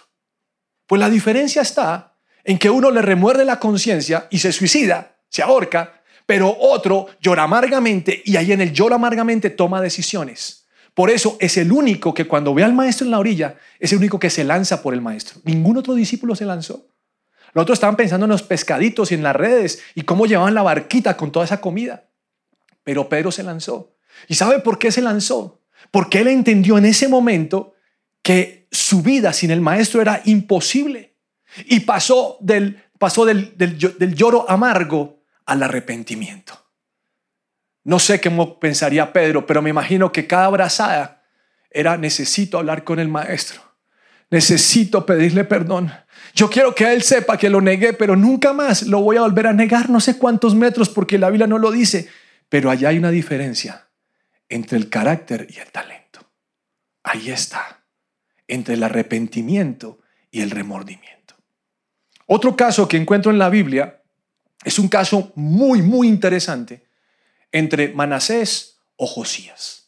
Pues 0.87 1.01
la 1.01 1.09
diferencia 1.09 1.61
está 1.61 2.13
en 2.45 2.57
que 2.57 2.69
uno 2.69 2.89
le 2.89 3.01
remuerde 3.01 3.43
la 3.43 3.59
conciencia 3.59 4.27
y 4.31 4.39
se 4.39 4.53
suicida, 4.53 5.17
se 5.27 5.43
ahorca, 5.43 6.03
pero 6.25 6.55
otro 6.57 7.07
llora 7.19 7.43
amargamente 7.43 8.21
y 8.23 8.37
ahí 8.37 8.53
en 8.53 8.61
el 8.61 8.71
lloro 8.71 8.95
amargamente 8.95 9.49
toma 9.49 9.81
decisiones. 9.81 10.64
Por 10.95 11.11
eso 11.11 11.37
es 11.39 11.57
el 11.57 11.71
único 11.71 12.13
que 12.13 12.25
cuando 12.25 12.53
ve 12.53 12.63
al 12.63 12.73
maestro 12.73 13.05
en 13.05 13.11
la 13.11 13.19
orilla, 13.19 13.57
es 13.79 13.91
el 13.91 13.99
único 13.99 14.17
que 14.17 14.29
se 14.31 14.43
lanza 14.43 14.81
por 14.81 14.93
el 14.93 15.01
maestro. 15.01 15.41
Ningún 15.43 15.77
otro 15.77 15.93
discípulo 15.93 16.35
se 16.35 16.45
lanzó. 16.45 16.87
Los 17.53 17.63
otros 17.63 17.77
estaban 17.77 17.97
pensando 17.97 18.25
en 18.25 18.31
los 18.31 18.43
pescaditos 18.43 19.11
y 19.11 19.15
en 19.15 19.23
las 19.23 19.35
redes 19.35 19.81
y 19.93 20.01
cómo 20.01 20.25
llevaban 20.25 20.53
la 20.53 20.63
barquita 20.63 21.15
con 21.15 21.31
toda 21.31 21.45
esa 21.45 21.61
comida. 21.61 22.09
Pero 22.83 23.09
Pedro 23.09 23.31
se 23.31 23.43
lanzó. 23.43 23.95
¿Y 24.27 24.35
sabe 24.35 24.59
por 24.59 24.79
qué 24.79 24.91
se 24.91 25.01
lanzó? 25.01 25.61
Porque 25.91 26.21
él 26.21 26.29
entendió 26.29 26.77
en 26.77 26.85
ese 26.85 27.07
momento 27.07 27.73
que 28.21 28.67
su 28.71 29.01
vida 29.01 29.33
sin 29.33 29.51
el 29.51 29.61
maestro 29.61 30.01
era 30.01 30.21
imposible. 30.25 31.17
Y 31.65 31.81
pasó 31.81 32.37
del, 32.41 32.83
pasó 32.97 33.25
del, 33.25 33.53
del, 33.57 34.15
lloro 34.15 34.49
amargo 34.49 35.23
al 35.45 35.63
arrepentimiento. 35.63 36.64
No 37.85 37.99
sé 37.99 38.19
cómo 38.19 38.59
pensaría 38.59 39.13
Pedro, 39.13 39.45
pero 39.45 39.61
me 39.61 39.69
imagino 39.69 40.11
que 40.11 40.25
cada 40.25 40.45
abrazada 40.45 41.23
era 41.69 41.97
necesito 41.97 42.57
hablar 42.57 42.83
con 42.83 42.99
el 42.99 43.07
maestro. 43.07 43.61
Necesito 44.31 45.05
pedirle 45.05 45.43
perdón. 45.43 45.93
Yo 46.33 46.49
quiero 46.49 46.73
que 46.73 46.91
él 46.91 47.03
sepa 47.03 47.37
que 47.37 47.49
lo 47.49 47.61
negué, 47.61 47.93
pero 47.93 48.15
nunca 48.15 48.53
más 48.53 48.83
lo 48.83 49.01
voy 49.01 49.17
a 49.17 49.21
volver 49.21 49.47
a 49.47 49.53
negar, 49.53 49.91
no 49.91 49.99
sé 49.99 50.17
cuántos 50.17 50.55
metros, 50.55 50.89
porque 50.89 51.19
la 51.19 51.29
Biblia 51.29 51.45
no 51.45 51.59
lo 51.59 51.71
dice. 51.71 52.09
Pero 52.49 52.71
allá 52.71 52.89
hay 52.89 52.97
una 52.97 53.11
diferencia 53.11 53.87
entre 54.49 54.79
el 54.79 54.89
carácter 54.89 55.47
y 55.47 55.59
el 55.59 55.71
talento. 55.71 56.27
Ahí 57.03 57.29
está 57.29 57.83
entre 58.47 58.73
el 58.73 58.83
arrepentimiento 58.83 59.99
y 60.31 60.41
el 60.41 60.49
remordimiento. 60.49 61.35
Otro 62.25 62.55
caso 62.55 62.87
que 62.87 62.97
encuentro 62.97 63.31
en 63.31 63.37
la 63.37 63.49
Biblia 63.49 64.01
es 64.63 64.79
un 64.79 64.87
caso 64.87 65.31
muy, 65.35 65.83
muy 65.83 66.07
interesante 66.07 66.85
entre 67.55 67.87
Manasés 67.87 68.79
o 68.97 69.07
Josías, 69.07 69.87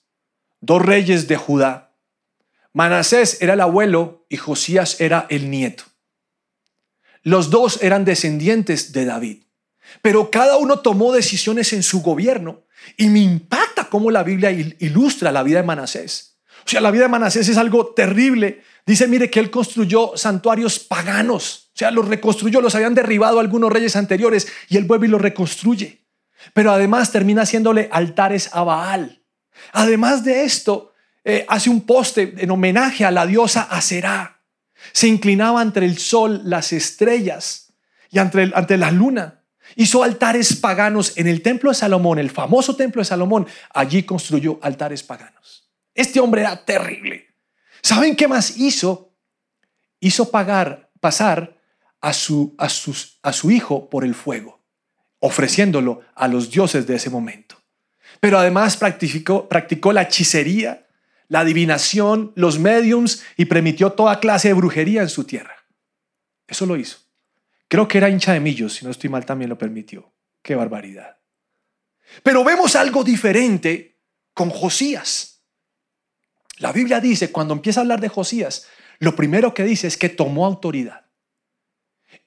dos 0.61 0.81
reyes 0.81 1.27
de 1.27 1.35
Judá. 1.35 1.91
Manasés 2.71 3.41
era 3.41 3.55
el 3.55 3.61
abuelo 3.61 4.25
y 4.29 4.37
Josías 4.37 5.01
era 5.01 5.27
el 5.29 5.51
nieto. 5.51 5.83
Los 7.23 7.49
dos 7.49 7.83
eran 7.83 8.05
descendientes 8.05 8.93
de 8.93 9.03
David, 9.03 9.43
pero 10.01 10.31
cada 10.31 10.55
uno 10.55 10.79
tomó 10.79 11.11
decisiones 11.11 11.73
en 11.73 11.83
su 11.83 12.01
gobierno 12.01 12.63
y 12.95 13.09
me 13.09 13.19
impacta 13.19 13.89
cómo 13.89 14.11
la 14.11 14.23
Biblia 14.23 14.49
ilustra 14.49 15.33
la 15.33 15.43
vida 15.43 15.59
de 15.59 15.67
Manasés. 15.67 16.37
O 16.65 16.69
sea, 16.69 16.79
la 16.79 16.89
vida 16.89 17.03
de 17.03 17.09
Manasés 17.09 17.49
es 17.49 17.57
algo 17.57 17.87
terrible. 17.87 18.63
Dice, 18.85 19.09
mire, 19.09 19.29
que 19.29 19.41
él 19.41 19.51
construyó 19.51 20.13
santuarios 20.15 20.79
paganos. 20.79 21.69
O 21.73 21.77
sea, 21.77 21.91
los 21.91 22.07
reconstruyó, 22.07 22.61
los 22.61 22.75
habían 22.75 22.95
derribado 22.95 23.41
algunos 23.41 23.73
reyes 23.73 23.97
anteriores 23.97 24.47
y 24.69 24.77
él 24.77 24.85
vuelve 24.85 25.07
y 25.07 25.09
los 25.09 25.21
reconstruye. 25.21 26.06
Pero 26.53 26.71
además 26.71 27.11
termina 27.11 27.43
haciéndole 27.43 27.89
altares 27.91 28.49
a 28.53 28.63
Baal. 28.63 29.23
Además 29.73 30.23
de 30.23 30.43
esto, 30.43 30.93
eh, 31.23 31.45
hace 31.47 31.69
un 31.69 31.81
poste 31.81 32.35
en 32.37 32.51
homenaje 32.51 33.05
a 33.05 33.11
la 33.11 33.25
diosa 33.25 33.63
Aserá. 33.63 34.41
Se 34.93 35.07
inclinaba 35.07 35.61
ante 35.61 35.79
el 35.79 35.97
sol, 35.97 36.41
las 36.45 36.71
estrellas 36.73 37.73
y 38.09 38.19
ante, 38.19 38.51
ante 38.53 38.77
la 38.77 38.91
luna. 38.91 39.43
Hizo 39.75 40.03
altares 40.03 40.55
paganos 40.55 41.17
en 41.17 41.27
el 41.27 41.41
templo 41.41 41.71
de 41.71 41.75
Salomón, 41.75 42.19
el 42.19 42.29
famoso 42.29 42.75
templo 42.75 43.01
de 43.01 43.05
Salomón. 43.05 43.47
Allí 43.73 44.03
construyó 44.03 44.59
altares 44.61 45.03
paganos. 45.03 45.69
Este 45.93 46.19
hombre 46.19 46.41
era 46.41 46.63
terrible. 46.63 47.27
¿Saben 47.81 48.15
qué 48.15 48.27
más 48.27 48.57
hizo? 48.57 49.13
Hizo 49.99 50.31
pagar, 50.31 50.89
pasar 50.99 51.57
a 52.01 52.13
su, 52.13 52.55
a, 52.57 52.69
sus, 52.69 53.19
a 53.23 53.33
su 53.33 53.51
hijo 53.51 53.89
por 53.89 54.03
el 54.03 54.15
fuego, 54.15 54.56
ofreciéndolo 55.19 56.01
a 56.15 56.27
los 56.27 56.51
dioses 56.51 56.87
de 56.87 56.95
ese 56.95 57.09
momento. 57.09 57.57
Pero 58.19 58.37
además 58.37 58.77
practicó, 58.77 59.47
la 59.93 60.03
hechicería, 60.03 60.87
la 61.27 61.41
adivinación, 61.41 62.31
los 62.35 62.59
mediums 62.59 63.23
y 63.35 63.45
permitió 63.45 63.91
toda 63.91 64.19
clase 64.19 64.49
de 64.49 64.53
brujería 64.53 65.01
en 65.01 65.09
su 65.09 65.23
tierra. 65.23 65.55
Eso 66.47 66.65
lo 66.65 66.77
hizo. 66.77 66.99
Creo 67.67 67.87
que 67.87 67.97
era 67.97 68.09
hincha 68.09 68.33
de 68.33 68.39
millos, 68.39 68.73
si 68.73 68.85
no 68.85 68.91
estoy 68.91 69.09
mal 69.09 69.25
también 69.25 69.49
lo 69.49 69.57
permitió. 69.57 70.11
Qué 70.41 70.55
barbaridad. 70.55 71.17
Pero 72.23 72.43
vemos 72.43 72.75
algo 72.75 73.03
diferente 73.03 73.97
con 74.33 74.49
Josías. 74.49 75.41
La 76.59 76.71
Biblia 76.71 76.99
dice, 76.99 77.31
cuando 77.31 77.53
empieza 77.53 77.81
a 77.81 77.83
hablar 77.83 77.99
de 77.99 78.07
Josías, 78.07 78.67
lo 78.99 79.15
primero 79.15 79.53
que 79.53 79.63
dice 79.63 79.87
es 79.87 79.97
que 79.97 80.09
tomó 80.09 80.45
autoridad. 80.45 81.06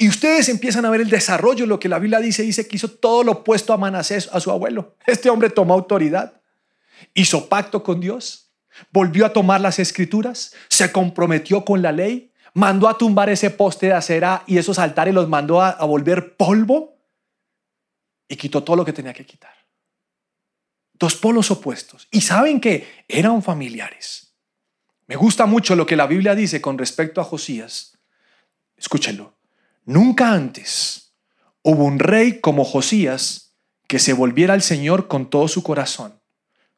Y 0.00 0.08
ustedes 0.08 0.48
empiezan 0.48 0.86
a 0.86 0.90
ver 0.90 1.02
el 1.02 1.10
desarrollo, 1.10 1.66
lo 1.66 1.78
que 1.78 1.90
la 1.90 1.98
Biblia 1.98 2.20
dice, 2.20 2.42
dice 2.42 2.66
que 2.66 2.76
hizo 2.76 2.88
todo 2.88 3.22
lo 3.22 3.32
opuesto 3.32 3.74
a 3.74 3.76
Manasés, 3.76 4.30
a 4.32 4.40
su 4.40 4.50
abuelo. 4.50 4.96
Este 5.06 5.28
hombre 5.28 5.50
tomó 5.50 5.74
autoridad, 5.74 6.40
hizo 7.12 7.50
pacto 7.50 7.82
con 7.82 8.00
Dios, 8.00 8.50
volvió 8.92 9.26
a 9.26 9.34
tomar 9.34 9.60
las 9.60 9.78
escrituras, 9.78 10.54
se 10.70 10.90
comprometió 10.90 11.66
con 11.66 11.82
la 11.82 11.92
ley, 11.92 12.32
mandó 12.54 12.88
a 12.88 12.96
tumbar 12.96 13.28
ese 13.28 13.50
poste 13.50 13.88
de 13.88 13.92
acera 13.92 14.42
y 14.46 14.56
esos 14.56 14.78
altares 14.78 15.12
los 15.12 15.28
mandó 15.28 15.60
a, 15.60 15.68
a 15.68 15.84
volver 15.84 16.34
polvo 16.34 16.96
y 18.26 18.36
quitó 18.36 18.64
todo 18.64 18.76
lo 18.76 18.86
que 18.86 18.94
tenía 18.94 19.12
que 19.12 19.26
quitar. 19.26 19.52
Dos 20.94 21.14
polos 21.14 21.50
opuestos. 21.50 22.08
Y 22.10 22.22
saben 22.22 22.58
que 22.58 23.04
eran 23.06 23.42
familiares. 23.42 24.34
Me 25.08 25.16
gusta 25.16 25.44
mucho 25.44 25.76
lo 25.76 25.84
que 25.84 25.96
la 25.96 26.06
Biblia 26.06 26.34
dice 26.34 26.62
con 26.62 26.78
respecto 26.78 27.20
a 27.20 27.24
Josías. 27.24 27.98
Escúchenlo. 28.78 29.39
Nunca 29.90 30.34
antes 30.34 31.14
hubo 31.64 31.82
un 31.82 31.98
rey 31.98 32.38
como 32.38 32.62
Josías 32.62 33.56
que 33.88 33.98
se 33.98 34.12
volviera 34.12 34.54
al 34.54 34.62
Señor 34.62 35.08
con 35.08 35.28
todo 35.28 35.48
su 35.48 35.64
corazón, 35.64 36.14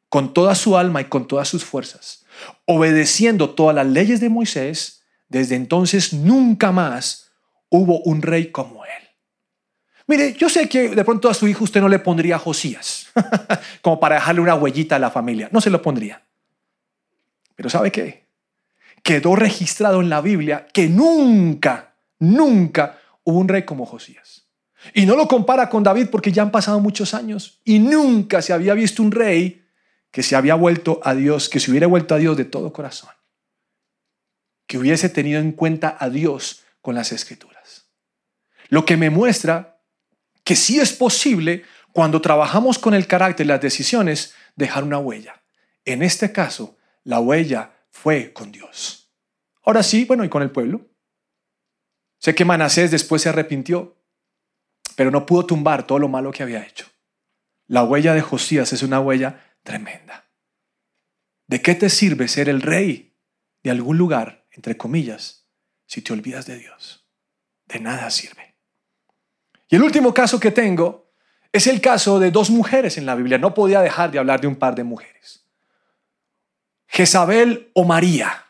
con 0.09 0.33
toda 0.33 0.55
su 0.55 0.77
alma 0.77 0.99
y 0.99 1.05
con 1.05 1.27
todas 1.27 1.47
sus 1.47 1.63
fuerzas, 1.63 2.25
obedeciendo 2.65 3.51
todas 3.51 3.75
las 3.75 3.85
leyes 3.85 4.19
de 4.19 4.29
Moisés. 4.29 5.03
Desde 5.29 5.53
entonces 5.53 6.11
nunca 6.13 6.71
más 6.71 7.29
hubo 7.69 7.99
un 7.99 8.23
rey 8.23 8.47
como 8.47 8.83
él. 8.83 8.91
Mire, 10.07 10.33
yo 10.33 10.49
sé 10.49 10.67
que 10.67 10.89
de 10.89 11.05
pronto 11.05 11.29
a 11.29 11.35
su 11.35 11.47
hijo 11.47 11.65
usted 11.65 11.81
no 11.81 11.89
le 11.89 11.99
pondría 11.99 12.39
Josías, 12.39 13.09
como 13.83 13.99
para 13.99 14.15
dejarle 14.15 14.41
una 14.41 14.55
huellita 14.55 14.95
a 14.95 14.99
la 14.99 15.11
familia, 15.11 15.49
no 15.51 15.61
se 15.61 15.69
lo 15.69 15.83
pondría. 15.83 16.23
Pero 17.53 17.69
¿sabe 17.69 17.91
qué? 17.91 18.25
Quedó 19.03 19.35
registrado 19.35 20.01
en 20.01 20.09
la 20.09 20.19
Biblia 20.19 20.65
que 20.73 20.89
nunca, 20.89 21.93
nunca 22.17 23.01
hubo 23.23 23.39
un 23.39 23.47
rey 23.47 23.63
como 23.63 23.85
Josías. 23.85 24.47
Y 24.93 25.05
no 25.05 25.15
lo 25.15 25.27
compara 25.27 25.69
con 25.69 25.83
David 25.83 26.07
porque 26.11 26.31
ya 26.31 26.41
han 26.41 26.51
pasado 26.51 26.79
muchos 26.79 27.13
años 27.13 27.61
y 27.63 27.79
nunca 27.79 28.41
se 28.41 28.53
había 28.53 28.73
visto 28.73 29.01
un 29.01 29.11
rey 29.11 29.65
que 30.11 30.23
se 30.23 30.35
había 30.35 30.55
vuelto 30.55 30.99
a 31.03 31.15
Dios, 31.15 31.49
que 31.49 31.59
se 31.59 31.71
hubiera 31.71 31.87
vuelto 31.87 32.13
a 32.13 32.17
Dios 32.17 32.35
de 32.37 32.45
todo 32.45 32.73
corazón, 32.73 33.09
que 34.67 34.77
hubiese 34.77 35.09
tenido 35.09 35.39
en 35.39 35.53
cuenta 35.53 35.97
a 35.99 36.09
Dios 36.09 36.63
con 36.81 36.95
las 36.95 37.11
escrituras. 37.11 37.87
Lo 38.67 38.85
que 38.85 38.97
me 38.97 39.09
muestra 39.09 39.81
que 40.43 40.55
sí 40.55 40.79
es 40.79 40.93
posible 40.93 41.63
cuando 41.93 42.21
trabajamos 42.21 42.77
con 42.77 42.93
el 42.93 43.07
carácter 43.07 43.45
y 43.45 43.49
las 43.49 43.61
decisiones 43.61 44.33
dejar 44.55 44.83
una 44.83 44.99
huella. 44.99 45.41
En 45.85 46.03
este 46.03 46.31
caso, 46.31 46.77
la 47.03 47.19
huella 47.19 47.71
fue 47.89 48.33
con 48.33 48.51
Dios. 48.51 49.09
Ahora 49.63 49.83
sí, 49.83 50.05
bueno, 50.05 50.23
y 50.23 50.29
con 50.29 50.41
el 50.41 50.51
pueblo. 50.51 50.89
Sé 52.23 52.33
que 52.33 52.45
Manasés 52.45 52.89
después 52.89 53.21
se 53.21 53.27
arrepintió, 53.27 53.97
pero 54.95 55.11
no 55.11 55.25
pudo 55.25 55.45
tumbar 55.45 55.85
todo 55.85 55.99
lo 55.99 56.07
malo 56.07 56.31
que 56.31 56.41
había 56.41 56.65
hecho. 56.65 56.85
La 57.67 57.83
huella 57.83 58.13
de 58.13 58.21
Josías 58.21 58.71
es 58.71 58.81
una 58.81 59.01
huella 59.01 59.57
tremenda. 59.61 60.29
¿De 61.47 61.61
qué 61.61 61.75
te 61.75 61.89
sirve 61.89 62.29
ser 62.29 62.47
el 62.47 62.61
rey 62.61 63.17
de 63.61 63.71
algún 63.71 63.97
lugar, 63.97 64.47
entre 64.51 64.77
comillas, 64.77 65.49
si 65.85 66.01
te 66.01 66.13
olvidas 66.13 66.45
de 66.45 66.59
Dios? 66.59 67.05
De 67.65 67.81
nada 67.81 68.09
sirve. 68.09 68.55
Y 69.67 69.75
el 69.75 69.83
último 69.83 70.13
caso 70.13 70.39
que 70.39 70.51
tengo 70.51 71.11
es 71.51 71.67
el 71.67 71.81
caso 71.81 72.19
de 72.19 72.31
dos 72.31 72.49
mujeres 72.49 72.97
en 72.97 73.05
la 73.05 73.15
Biblia. 73.15 73.37
No 73.37 73.53
podía 73.53 73.81
dejar 73.81 74.11
de 74.11 74.19
hablar 74.19 74.39
de 74.39 74.47
un 74.47 74.55
par 74.55 74.75
de 74.75 74.85
mujeres. 74.85 75.45
Jezabel 76.87 77.69
o 77.73 77.83
María. 77.83 78.45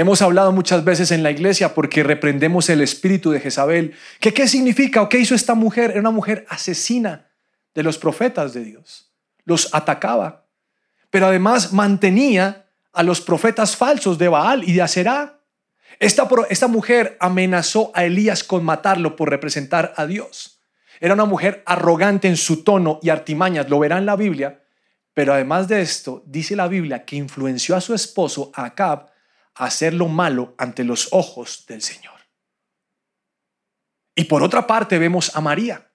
Hemos 0.00 0.22
hablado 0.22 0.50
muchas 0.50 0.82
veces 0.82 1.10
en 1.10 1.22
la 1.22 1.30
iglesia 1.30 1.74
porque 1.74 2.02
reprendemos 2.02 2.70
el 2.70 2.80
espíritu 2.80 3.32
de 3.32 3.38
Jezabel. 3.38 3.94
¿Qué, 4.18 4.32
¿Qué 4.32 4.48
significa 4.48 5.02
o 5.02 5.10
qué 5.10 5.18
hizo 5.18 5.34
esta 5.34 5.52
mujer? 5.52 5.90
Era 5.90 6.00
una 6.00 6.10
mujer 6.10 6.46
asesina 6.48 7.28
de 7.74 7.82
los 7.82 7.98
profetas 7.98 8.54
de 8.54 8.64
Dios. 8.64 9.12
Los 9.44 9.74
atacaba. 9.74 10.46
Pero 11.10 11.26
además 11.26 11.74
mantenía 11.74 12.70
a 12.94 13.02
los 13.02 13.20
profetas 13.20 13.76
falsos 13.76 14.16
de 14.16 14.28
Baal 14.28 14.66
y 14.66 14.72
de 14.72 14.80
Aserá. 14.80 15.42
Esta, 15.98 16.26
esta 16.48 16.66
mujer 16.66 17.18
amenazó 17.20 17.92
a 17.92 18.06
Elías 18.06 18.42
con 18.42 18.64
matarlo 18.64 19.16
por 19.16 19.28
representar 19.28 19.92
a 19.98 20.06
Dios. 20.06 20.62
Era 20.98 21.12
una 21.12 21.26
mujer 21.26 21.62
arrogante 21.66 22.26
en 22.26 22.38
su 22.38 22.64
tono 22.64 23.00
y 23.02 23.10
artimañas, 23.10 23.68
lo 23.68 23.78
verá 23.78 23.98
en 23.98 24.06
la 24.06 24.16
Biblia. 24.16 24.62
Pero 25.12 25.34
además 25.34 25.68
de 25.68 25.82
esto, 25.82 26.22
dice 26.24 26.56
la 26.56 26.68
Biblia 26.68 27.04
que 27.04 27.16
influenció 27.16 27.76
a 27.76 27.82
su 27.82 27.92
esposo, 27.92 28.50
Acab, 28.54 29.09
hacer 29.66 29.94
lo 29.94 30.08
malo 30.08 30.54
ante 30.58 30.84
los 30.84 31.08
ojos 31.12 31.64
del 31.68 31.82
Señor. 31.82 32.14
Y 34.14 34.24
por 34.24 34.42
otra 34.42 34.66
parte 34.66 34.98
vemos 34.98 35.34
a 35.36 35.40
María. 35.40 35.90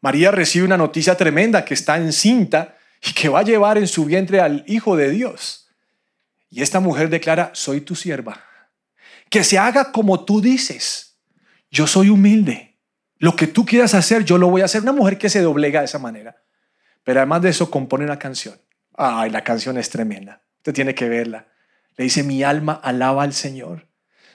María 0.00 0.30
recibe 0.30 0.64
una 0.64 0.76
noticia 0.76 1.16
tremenda 1.16 1.64
que 1.64 1.74
está 1.74 1.96
encinta 1.96 2.76
y 3.02 3.12
que 3.12 3.28
va 3.28 3.40
a 3.40 3.44
llevar 3.44 3.78
en 3.78 3.86
su 3.86 4.04
vientre 4.04 4.40
al 4.40 4.64
Hijo 4.66 4.96
de 4.96 5.10
Dios. 5.10 5.68
Y 6.50 6.62
esta 6.62 6.80
mujer 6.80 7.08
declara, 7.10 7.50
soy 7.54 7.80
tu 7.80 7.94
sierva. 7.94 8.44
Que 9.30 9.44
se 9.44 9.58
haga 9.58 9.92
como 9.92 10.24
tú 10.24 10.40
dices. 10.40 11.18
Yo 11.70 11.86
soy 11.86 12.10
humilde. 12.10 12.76
Lo 13.18 13.34
que 13.34 13.46
tú 13.46 13.64
quieras 13.64 13.94
hacer, 13.94 14.24
yo 14.24 14.38
lo 14.38 14.48
voy 14.48 14.62
a 14.62 14.66
hacer. 14.66 14.82
Una 14.82 14.92
mujer 14.92 15.18
que 15.18 15.28
se 15.28 15.40
doblega 15.42 15.80
de 15.80 15.86
esa 15.86 15.98
manera. 15.98 16.36
Pero 17.02 17.20
además 17.20 17.42
de 17.42 17.50
eso, 17.50 17.70
compone 17.70 18.04
una 18.04 18.18
canción. 18.18 18.60
Ay, 18.96 19.30
la 19.30 19.42
canción 19.42 19.78
es 19.78 19.90
tremenda. 19.90 20.42
Usted 20.58 20.72
tiene 20.72 20.94
que 20.94 21.08
verla. 21.08 21.46
Le 21.96 22.04
dice, 22.04 22.22
mi 22.22 22.42
alma 22.42 22.74
alaba 22.74 23.22
al 23.22 23.32
Señor. 23.32 23.86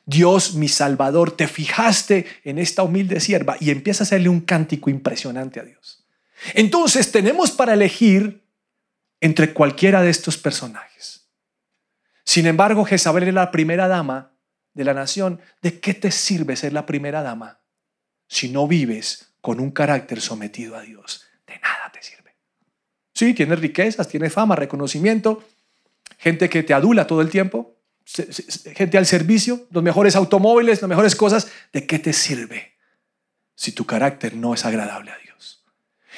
Dios, 0.06 0.56
mi 0.56 0.68
Salvador, 0.68 1.32
te 1.32 1.48
fijaste 1.48 2.26
en 2.44 2.58
esta 2.58 2.84
humilde 2.84 3.20
sierva 3.20 3.56
y 3.60 3.70
empieza 3.70 4.04
a 4.04 4.06
hacerle 4.06 4.30
un 4.30 4.42
cántico 4.42 4.90
impresionante 4.90 5.60
a 5.60 5.64
Dios. 5.64 6.06
Entonces 6.54 7.12
tenemos 7.12 7.52
para 7.52 7.74
elegir 7.74 8.44
entre 9.20 9.54
cualquiera 9.54 10.02
de 10.02 10.10
estos 10.10 10.38
personajes. 10.38 11.30
Sin 12.26 12.48
embargo, 12.48 12.86
Jezabel 12.86 13.24
era 13.24 13.32
la 13.34 13.52
primera 13.52 13.88
dama 13.88 14.34
de 14.74 14.84
la 14.84 14.94
nación. 14.94 15.40
¿De 15.62 15.80
qué 15.80 15.94
te 15.94 16.12
sirve 16.12 16.56
ser 16.56 16.74
la 16.74 16.86
primera 16.86 17.22
dama 17.22 17.62
si 18.28 18.50
no 18.50 18.68
vives 18.68 19.34
con 19.42 19.60
un 19.60 19.72
carácter 19.72 20.22
sometido 20.22 20.76
a 20.76 20.82
Dios? 20.82 21.26
De 21.46 21.60
nada 21.60 21.92
te 21.94 22.02
sirve. 22.02 22.36
Sí, 23.14 23.34
tienes 23.34 23.60
riquezas, 23.60 24.08
tienes 24.08 24.34
fama, 24.34 24.56
reconocimiento, 24.56 25.44
gente 26.22 26.50
que 26.50 26.62
te 26.62 26.74
adula 26.76 27.08
todo 27.08 27.22
el 27.22 27.32
tiempo, 27.32 27.76
gente 28.76 29.00
al 29.00 29.08
servicio, 29.08 29.66
los 29.72 29.82
mejores 29.82 30.16
automóviles, 30.16 30.80
las 30.80 30.88
mejores 30.88 31.16
cosas, 31.16 31.48
¿de 31.74 31.88
qué 31.88 31.98
te 31.98 32.14
sirve 32.14 32.74
si 33.56 33.72
tu 33.72 33.86
carácter 33.86 34.36
no 34.36 34.54
es 34.54 34.64
agradable 34.64 35.10
a 35.10 35.18
Dios? 35.18 35.64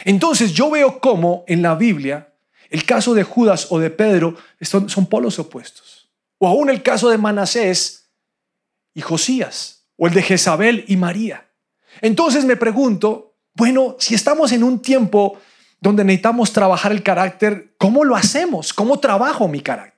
Entonces 0.03 0.51
yo 0.51 0.69
veo 0.69 0.99
cómo 0.99 1.45
en 1.47 1.61
la 1.61 1.75
Biblia 1.75 2.33
el 2.69 2.83
caso 2.85 3.13
de 3.13 3.23
Judas 3.23 3.67
o 3.69 3.79
de 3.79 3.91
Pedro 3.91 4.35
son, 4.61 5.05
polos 5.05 5.39
opuestos. 5.39 6.09
O 6.37 6.47
aún 6.47 6.69
el 6.69 6.83
caso 6.83 7.09
de 7.09 7.17
Manasés 7.17 8.09
y 8.93 8.99
Josías, 8.99 9.85
o 9.95 10.07
el 10.07 10.13
de 10.13 10.21
Jezabel 10.21 10.83
y 10.89 10.97
María. 10.97 11.47
Entonces 12.01 12.43
me 12.43 12.57
pregunto, 12.57 13.35
bueno, 13.53 13.95
si 13.99 14.15
estamos 14.15 14.51
en 14.51 14.65
un 14.65 14.81
tiempo 14.81 15.39
donde 15.79 16.03
necesitamos 16.03 16.51
trabajar 16.51 16.91
el 16.91 17.03
carácter, 17.03 17.75
¿cómo 17.77 18.03
lo 18.03 18.17
hacemos? 18.17 18.73
¿Cómo 18.73 18.99
trabajo 18.99 19.47
mi 19.47 19.61
carácter? 19.61 19.92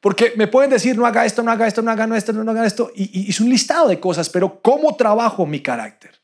Porque 0.00 0.32
me 0.36 0.46
pueden 0.46 0.70
decir, 0.70 0.96
no 0.96 1.06
haga 1.06 1.26
esto, 1.26 1.42
no 1.42 1.50
haga 1.50 1.66
esto, 1.66 1.82
no 1.82 1.90
haga 1.90 2.16
esto, 2.16 2.32
no 2.32 2.50
haga 2.50 2.66
esto. 2.66 2.92
Y, 2.94 3.28
es 3.28 3.40
un 3.40 3.48
listado 3.48 3.88
de 3.88 3.98
cosas, 3.98 4.28
pero 4.30 4.60
¿cómo 4.62 4.96
trabajo 4.96 5.44
mi 5.46 5.60
carácter? 5.60 6.20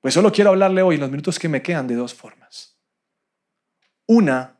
Pues 0.00 0.12
solo 0.12 0.30
quiero 0.30 0.50
hablarle 0.50 0.82
hoy, 0.82 0.96
en 0.96 1.00
los 1.00 1.10
minutos 1.10 1.38
que 1.38 1.48
me 1.48 1.62
quedan, 1.62 1.86
de 1.86 1.94
dos 1.94 2.12
formas. 2.12 2.76
Una 4.06 4.58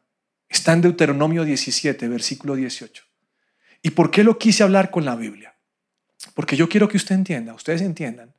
está 0.49 0.73
en 0.73 0.81
Deuteronomio 0.81 1.45
17, 1.45 2.09
versículo 2.09 2.55
18. 2.55 3.05
¿Y 3.83 3.91
por 3.91 4.11
qué 4.11 4.25
lo 4.25 4.39
quise 4.39 4.63
hablar 4.63 4.91
con 4.91 5.05
la 5.05 5.17
Biblia? 5.17 5.55
Porque 6.33 6.57
yo 6.57 6.69
quiero 6.69 6.89
que 6.89 6.97
usted 6.97 7.15
entienda, 7.15 7.53
ustedes 7.53 7.83
entiendan, 7.83 8.35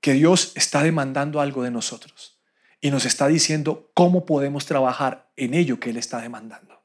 que 0.00 0.12
Dios 0.12 0.52
está 0.54 0.82
demandando 0.82 1.40
algo 1.40 1.64
de 1.64 1.72
nosotros 1.72 2.40
y 2.80 2.90
nos 2.90 3.04
está 3.04 3.26
diciendo 3.26 3.90
cómo 3.94 4.26
podemos 4.26 4.66
trabajar 4.66 5.30
en 5.36 5.54
ello 5.54 5.80
que 5.80 5.90
Él 5.90 5.96
está 5.96 6.20
demandando. 6.20 6.81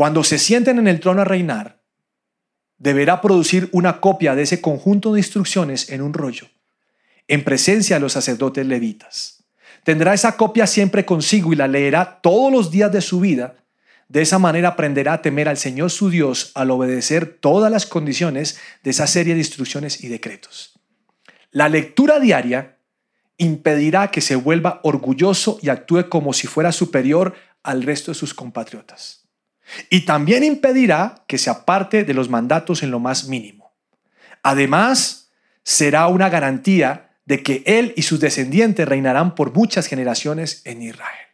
Cuando 0.00 0.24
se 0.24 0.38
sienten 0.38 0.78
en 0.78 0.88
el 0.88 0.98
trono 0.98 1.20
a 1.20 1.26
reinar, 1.26 1.82
deberá 2.78 3.20
producir 3.20 3.68
una 3.72 4.00
copia 4.00 4.34
de 4.34 4.44
ese 4.44 4.62
conjunto 4.62 5.12
de 5.12 5.20
instrucciones 5.20 5.90
en 5.90 6.00
un 6.00 6.14
rollo 6.14 6.46
en 7.28 7.44
presencia 7.44 7.96
de 7.96 8.00
los 8.00 8.14
sacerdotes 8.14 8.64
levitas. 8.64 9.44
Tendrá 9.84 10.14
esa 10.14 10.38
copia 10.38 10.66
siempre 10.66 11.04
consigo 11.04 11.52
y 11.52 11.56
la 11.56 11.68
leerá 11.68 12.18
todos 12.22 12.50
los 12.50 12.70
días 12.70 12.90
de 12.90 13.02
su 13.02 13.20
vida. 13.20 13.56
De 14.08 14.22
esa 14.22 14.38
manera 14.38 14.70
aprenderá 14.70 15.12
a 15.12 15.20
temer 15.20 15.50
al 15.50 15.58
Señor 15.58 15.90
su 15.90 16.08
Dios 16.08 16.52
al 16.54 16.70
obedecer 16.70 17.36
todas 17.38 17.70
las 17.70 17.84
condiciones 17.84 18.58
de 18.82 18.92
esa 18.92 19.06
serie 19.06 19.34
de 19.34 19.40
instrucciones 19.40 20.02
y 20.02 20.08
decretos. 20.08 20.80
La 21.50 21.68
lectura 21.68 22.20
diaria 22.20 22.78
impedirá 23.36 24.10
que 24.10 24.22
se 24.22 24.36
vuelva 24.36 24.80
orgulloso 24.82 25.58
y 25.60 25.68
actúe 25.68 26.08
como 26.08 26.32
si 26.32 26.46
fuera 26.46 26.72
superior 26.72 27.34
al 27.62 27.82
resto 27.82 28.12
de 28.12 28.14
sus 28.14 28.32
compatriotas. 28.32 29.19
Y 29.88 30.04
también 30.04 30.44
impedirá 30.44 31.24
que 31.26 31.38
se 31.38 31.50
aparte 31.50 32.04
de 32.04 32.14
los 32.14 32.28
mandatos 32.28 32.82
en 32.82 32.90
lo 32.90 32.98
más 32.98 33.28
mínimo. 33.28 33.72
Además, 34.42 35.30
será 35.62 36.06
una 36.08 36.28
garantía 36.28 37.10
de 37.24 37.42
que 37.42 37.62
él 37.66 37.92
y 37.96 38.02
sus 38.02 38.20
descendientes 38.20 38.88
reinarán 38.88 39.34
por 39.34 39.54
muchas 39.54 39.86
generaciones 39.86 40.62
en 40.64 40.82
Israel. 40.82 41.30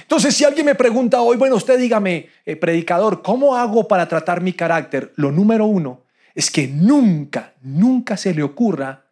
Entonces, 0.00 0.34
si 0.34 0.44
alguien 0.44 0.66
me 0.66 0.74
pregunta 0.74 1.20
hoy, 1.20 1.36
bueno, 1.36 1.56
usted 1.56 1.78
dígame, 1.78 2.28
eh, 2.44 2.56
predicador, 2.56 3.22
¿cómo 3.22 3.56
hago 3.56 3.86
para 3.86 4.08
tratar 4.08 4.40
mi 4.40 4.52
carácter? 4.52 5.12
Lo 5.16 5.30
número 5.30 5.66
uno 5.66 6.04
es 6.34 6.50
que 6.50 6.66
nunca, 6.66 7.52
nunca 7.60 8.16
se 8.16 8.34
le 8.34 8.42
ocurra 8.42 9.06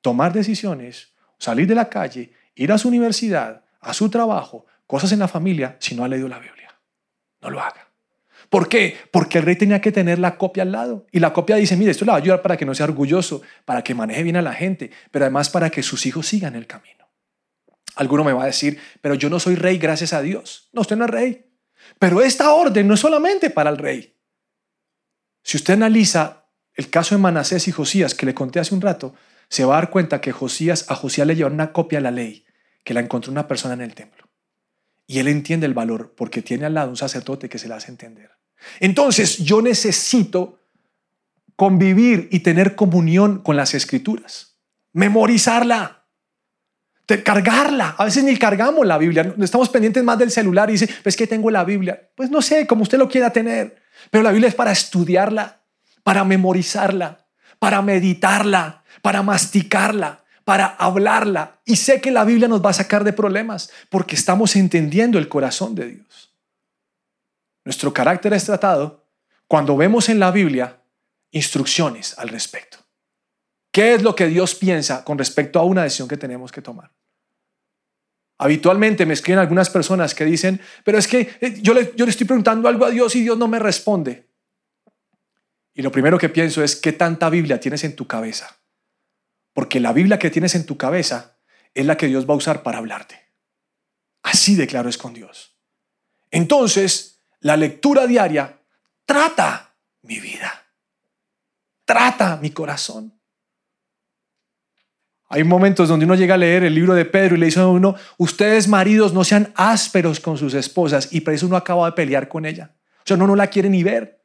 tomar 0.00 0.32
decisiones, 0.32 1.12
salir 1.38 1.66
de 1.66 1.74
la 1.74 1.88
calle, 1.88 2.32
ir 2.54 2.72
a 2.72 2.78
su 2.78 2.88
universidad, 2.88 3.62
a 3.80 3.92
su 3.92 4.08
trabajo, 4.08 4.66
cosas 4.86 5.12
en 5.12 5.18
la 5.18 5.28
familia, 5.28 5.76
si 5.78 5.94
no 5.94 6.04
ha 6.04 6.08
leído 6.08 6.28
la 6.28 6.38
Biblia. 6.38 6.59
No 7.42 7.50
lo 7.50 7.60
haga. 7.60 7.88
¿Por 8.48 8.68
qué? 8.68 8.96
Porque 9.12 9.38
el 9.38 9.44
rey 9.44 9.56
tenía 9.56 9.80
que 9.80 9.92
tener 9.92 10.18
la 10.18 10.36
copia 10.36 10.64
al 10.64 10.72
lado. 10.72 11.06
Y 11.12 11.20
la 11.20 11.32
copia 11.32 11.56
dice, 11.56 11.76
mire, 11.76 11.92
esto 11.92 12.04
le 12.04 12.10
va 12.10 12.16
a 12.16 12.20
ayudar 12.20 12.42
para 12.42 12.56
que 12.56 12.66
no 12.66 12.74
sea 12.74 12.86
orgulloso, 12.86 13.42
para 13.64 13.82
que 13.82 13.94
maneje 13.94 14.22
bien 14.22 14.36
a 14.36 14.42
la 14.42 14.52
gente, 14.52 14.90
pero 15.10 15.24
además 15.24 15.50
para 15.50 15.70
que 15.70 15.82
sus 15.82 16.04
hijos 16.06 16.26
sigan 16.26 16.56
el 16.56 16.66
camino. 16.66 17.08
Alguno 17.94 18.24
me 18.24 18.32
va 18.32 18.44
a 18.44 18.46
decir, 18.46 18.80
pero 19.00 19.14
yo 19.14 19.30
no 19.30 19.38
soy 19.38 19.54
rey 19.54 19.78
gracias 19.78 20.12
a 20.12 20.22
Dios. 20.22 20.68
No, 20.72 20.80
usted 20.80 20.96
no 20.96 21.04
es 21.04 21.10
rey. 21.10 21.46
Pero 21.98 22.22
esta 22.22 22.52
orden 22.52 22.88
no 22.88 22.94
es 22.94 23.00
solamente 23.00 23.50
para 23.50 23.70
el 23.70 23.78
rey. 23.78 24.16
Si 25.42 25.56
usted 25.56 25.74
analiza 25.74 26.46
el 26.74 26.90
caso 26.90 27.14
de 27.14 27.20
Manasés 27.20 27.68
y 27.68 27.72
Josías 27.72 28.14
que 28.14 28.26
le 28.26 28.34
conté 28.34 28.60
hace 28.60 28.74
un 28.74 28.80
rato, 28.80 29.14
se 29.48 29.64
va 29.64 29.74
a 29.74 29.80
dar 29.80 29.90
cuenta 29.90 30.20
que 30.20 30.32
Josías, 30.32 30.86
a 30.88 30.94
Josías 30.94 31.26
le 31.26 31.36
llevaron 31.36 31.54
una 31.54 31.72
copia 31.72 31.98
de 31.98 32.04
la 32.04 32.10
ley 32.10 32.44
que 32.84 32.94
la 32.94 33.00
encontró 33.00 33.32
una 33.32 33.48
persona 33.48 33.74
en 33.74 33.82
el 33.82 33.94
templo. 33.94 34.29
Y 35.10 35.18
él 35.18 35.26
entiende 35.26 35.66
el 35.66 35.74
valor 35.74 36.14
porque 36.16 36.40
tiene 36.40 36.66
al 36.66 36.74
lado 36.74 36.90
un 36.90 36.96
sacerdote 36.96 37.48
que 37.48 37.58
se 37.58 37.66
la 37.66 37.74
hace 37.74 37.90
entender. 37.90 38.30
Entonces 38.78 39.38
yo 39.38 39.60
necesito 39.60 40.60
convivir 41.56 42.28
y 42.30 42.38
tener 42.38 42.76
comunión 42.76 43.40
con 43.40 43.56
las 43.56 43.74
escrituras, 43.74 44.54
memorizarla, 44.92 46.04
cargarla. 47.24 47.96
A 47.98 48.04
veces 48.04 48.22
ni 48.22 48.36
cargamos 48.36 48.86
la 48.86 48.98
Biblia, 48.98 49.34
estamos 49.40 49.68
pendientes 49.68 50.04
más 50.04 50.16
del 50.16 50.30
celular 50.30 50.70
y 50.70 50.74
dice, 50.74 50.88
pues 51.02 51.16
que 51.16 51.26
tengo 51.26 51.50
la 51.50 51.64
Biblia. 51.64 52.08
Pues 52.14 52.30
no 52.30 52.40
sé, 52.40 52.68
como 52.68 52.84
usted 52.84 52.96
lo 52.96 53.08
quiera 53.08 53.32
tener, 53.32 53.82
pero 54.12 54.22
la 54.22 54.30
Biblia 54.30 54.48
es 54.48 54.54
para 54.54 54.70
estudiarla, 54.70 55.60
para 56.04 56.22
memorizarla, 56.22 57.26
para 57.58 57.82
meditarla, 57.82 58.84
para 59.02 59.24
masticarla, 59.24 60.22
para 60.50 60.66
hablarla. 60.66 61.60
Y 61.64 61.76
sé 61.76 62.00
que 62.00 62.10
la 62.10 62.24
Biblia 62.24 62.48
nos 62.48 62.60
va 62.60 62.70
a 62.70 62.72
sacar 62.72 63.04
de 63.04 63.12
problemas 63.12 63.70
porque 63.88 64.16
estamos 64.16 64.56
entendiendo 64.56 65.16
el 65.16 65.28
corazón 65.28 65.76
de 65.76 65.86
Dios. 65.86 66.34
Nuestro 67.64 67.92
carácter 67.92 68.32
es 68.32 68.46
tratado 68.46 69.06
cuando 69.46 69.76
vemos 69.76 70.08
en 70.08 70.18
la 70.18 70.32
Biblia 70.32 70.80
instrucciones 71.30 72.18
al 72.18 72.30
respecto. 72.30 72.78
¿Qué 73.70 73.94
es 73.94 74.02
lo 74.02 74.16
que 74.16 74.26
Dios 74.26 74.56
piensa 74.56 75.04
con 75.04 75.18
respecto 75.18 75.60
a 75.60 75.64
una 75.64 75.84
decisión 75.84 76.08
que 76.08 76.16
tenemos 76.16 76.50
que 76.50 76.62
tomar? 76.62 76.90
Habitualmente 78.38 79.06
me 79.06 79.14
escriben 79.14 79.38
algunas 79.38 79.70
personas 79.70 80.16
que 80.16 80.24
dicen, 80.24 80.60
pero 80.82 80.98
es 80.98 81.06
que 81.06 81.30
eh, 81.40 81.60
yo 81.62 81.74
le, 81.74 81.92
yo 81.94 82.04
le 82.04 82.10
estoy 82.10 82.26
preguntando 82.26 82.68
algo 82.68 82.86
a 82.86 82.90
Dios 82.90 83.14
y 83.14 83.22
Dios 83.22 83.38
no 83.38 83.46
me 83.46 83.60
responde. 83.60 84.26
Y 85.74 85.82
lo 85.82 85.92
primero 85.92 86.18
que 86.18 86.28
pienso 86.28 86.60
es, 86.64 86.74
¿qué 86.74 86.90
tanta 86.90 87.30
Biblia 87.30 87.60
tienes 87.60 87.84
en 87.84 87.94
tu 87.94 88.08
cabeza? 88.08 88.59
Porque 89.52 89.80
la 89.80 89.92
Biblia 89.92 90.18
que 90.18 90.30
tienes 90.30 90.54
en 90.54 90.66
tu 90.66 90.76
cabeza 90.76 91.38
es 91.74 91.86
la 91.86 91.96
que 91.96 92.06
Dios 92.06 92.28
va 92.28 92.34
a 92.34 92.38
usar 92.38 92.62
para 92.62 92.78
hablarte. 92.78 93.30
Así 94.22 94.54
de 94.54 94.66
claro 94.66 94.88
es 94.88 94.98
con 94.98 95.14
Dios. 95.14 95.56
Entonces, 96.30 97.22
la 97.40 97.56
lectura 97.56 98.06
diaria 98.06 98.60
trata 99.04 99.76
mi 100.02 100.20
vida, 100.20 100.66
trata 101.84 102.36
mi 102.36 102.50
corazón. 102.50 103.20
Hay 105.28 105.44
momentos 105.44 105.88
donde 105.88 106.06
uno 106.06 106.16
llega 106.16 106.34
a 106.34 106.38
leer 106.38 106.64
el 106.64 106.74
libro 106.74 106.92
de 106.94 107.04
Pedro 107.04 107.36
y 107.36 107.38
le 107.38 107.46
dice 107.46 107.60
a 107.60 107.66
uno, 107.66 107.94
ustedes 108.18 108.66
maridos 108.66 109.12
no 109.12 109.22
sean 109.22 109.52
ásperos 109.54 110.18
con 110.18 110.36
sus 110.36 110.54
esposas 110.54 111.12
y 111.12 111.20
por 111.20 111.34
eso 111.34 111.46
uno 111.46 111.56
acaba 111.56 111.86
de 111.86 111.92
pelear 111.92 112.28
con 112.28 112.44
ella. 112.44 112.74
O 112.98 113.02
sea, 113.04 113.16
no 113.16 113.34
la 113.36 113.46
quiere 113.46 113.68
ni 113.68 113.82
ver. 113.84 114.19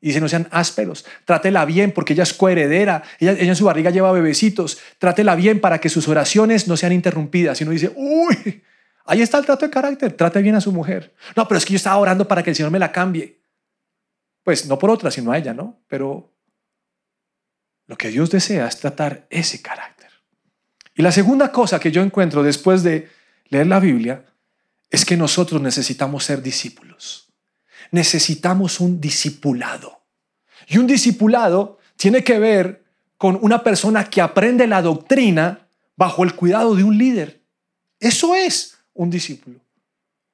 Y 0.00 0.08
dice, 0.08 0.20
no 0.20 0.28
sean 0.28 0.48
ásperos, 0.50 1.04
trátela 1.26 1.64
bien 1.66 1.92
porque 1.92 2.14
ella 2.14 2.22
es 2.22 2.32
coheredera, 2.32 3.02
ella, 3.18 3.32
ella 3.32 3.50
en 3.50 3.56
su 3.56 3.66
barriga 3.66 3.90
lleva 3.90 4.10
bebecitos, 4.12 4.78
trátela 4.98 5.34
bien 5.34 5.60
para 5.60 5.78
que 5.78 5.90
sus 5.90 6.08
oraciones 6.08 6.68
no 6.68 6.76
sean 6.76 6.92
interrumpidas. 6.92 7.60
Y 7.60 7.64
uno 7.64 7.72
dice, 7.72 7.92
uy, 7.94 8.62
Ahí 9.10 9.22
está 9.22 9.38
el 9.38 9.44
trato 9.44 9.66
de 9.66 9.72
carácter. 9.72 10.12
Trate 10.12 10.40
bien 10.40 10.54
a 10.54 10.60
su 10.60 10.70
mujer. 10.70 11.12
No, 11.34 11.48
pero 11.48 11.58
es 11.58 11.64
que 11.64 11.72
yo 11.72 11.76
estaba 11.78 11.96
orando 11.96 12.28
para 12.28 12.44
que 12.44 12.50
el 12.50 12.56
Señor 12.56 12.70
me 12.70 12.78
la 12.78 12.92
cambie. 12.92 13.40
Pues 14.44 14.66
no 14.66 14.78
por 14.78 14.88
otra, 14.88 15.10
sino 15.10 15.32
a 15.32 15.38
ella, 15.38 15.52
¿no? 15.52 15.82
Pero 15.88 16.32
lo 17.88 17.98
que 17.98 18.08
Dios 18.08 18.30
desea 18.30 18.68
es 18.68 18.78
tratar 18.78 19.26
ese 19.30 19.60
carácter. 19.60 20.10
Y 20.94 21.02
la 21.02 21.10
segunda 21.10 21.50
cosa 21.50 21.80
que 21.80 21.90
yo 21.90 22.02
encuentro 22.02 22.44
después 22.44 22.84
de 22.84 23.08
leer 23.48 23.66
la 23.66 23.80
Biblia 23.80 24.26
es 24.90 25.04
que 25.04 25.16
nosotros 25.16 25.60
necesitamos 25.60 26.24
ser 26.24 26.40
discípulos. 26.40 26.89
Necesitamos 27.90 28.80
un 28.80 29.00
discipulado. 29.00 30.02
Y 30.68 30.78
un 30.78 30.86
discipulado 30.86 31.78
tiene 31.96 32.22
que 32.22 32.38
ver 32.38 32.84
con 33.16 33.38
una 33.42 33.62
persona 33.62 34.08
que 34.08 34.20
aprende 34.20 34.66
la 34.66 34.80
doctrina 34.80 35.66
bajo 35.96 36.24
el 36.24 36.34
cuidado 36.34 36.74
de 36.74 36.84
un 36.84 36.96
líder. 36.96 37.42
Eso 37.98 38.34
es 38.34 38.78
un 38.94 39.10
discípulo. 39.10 39.60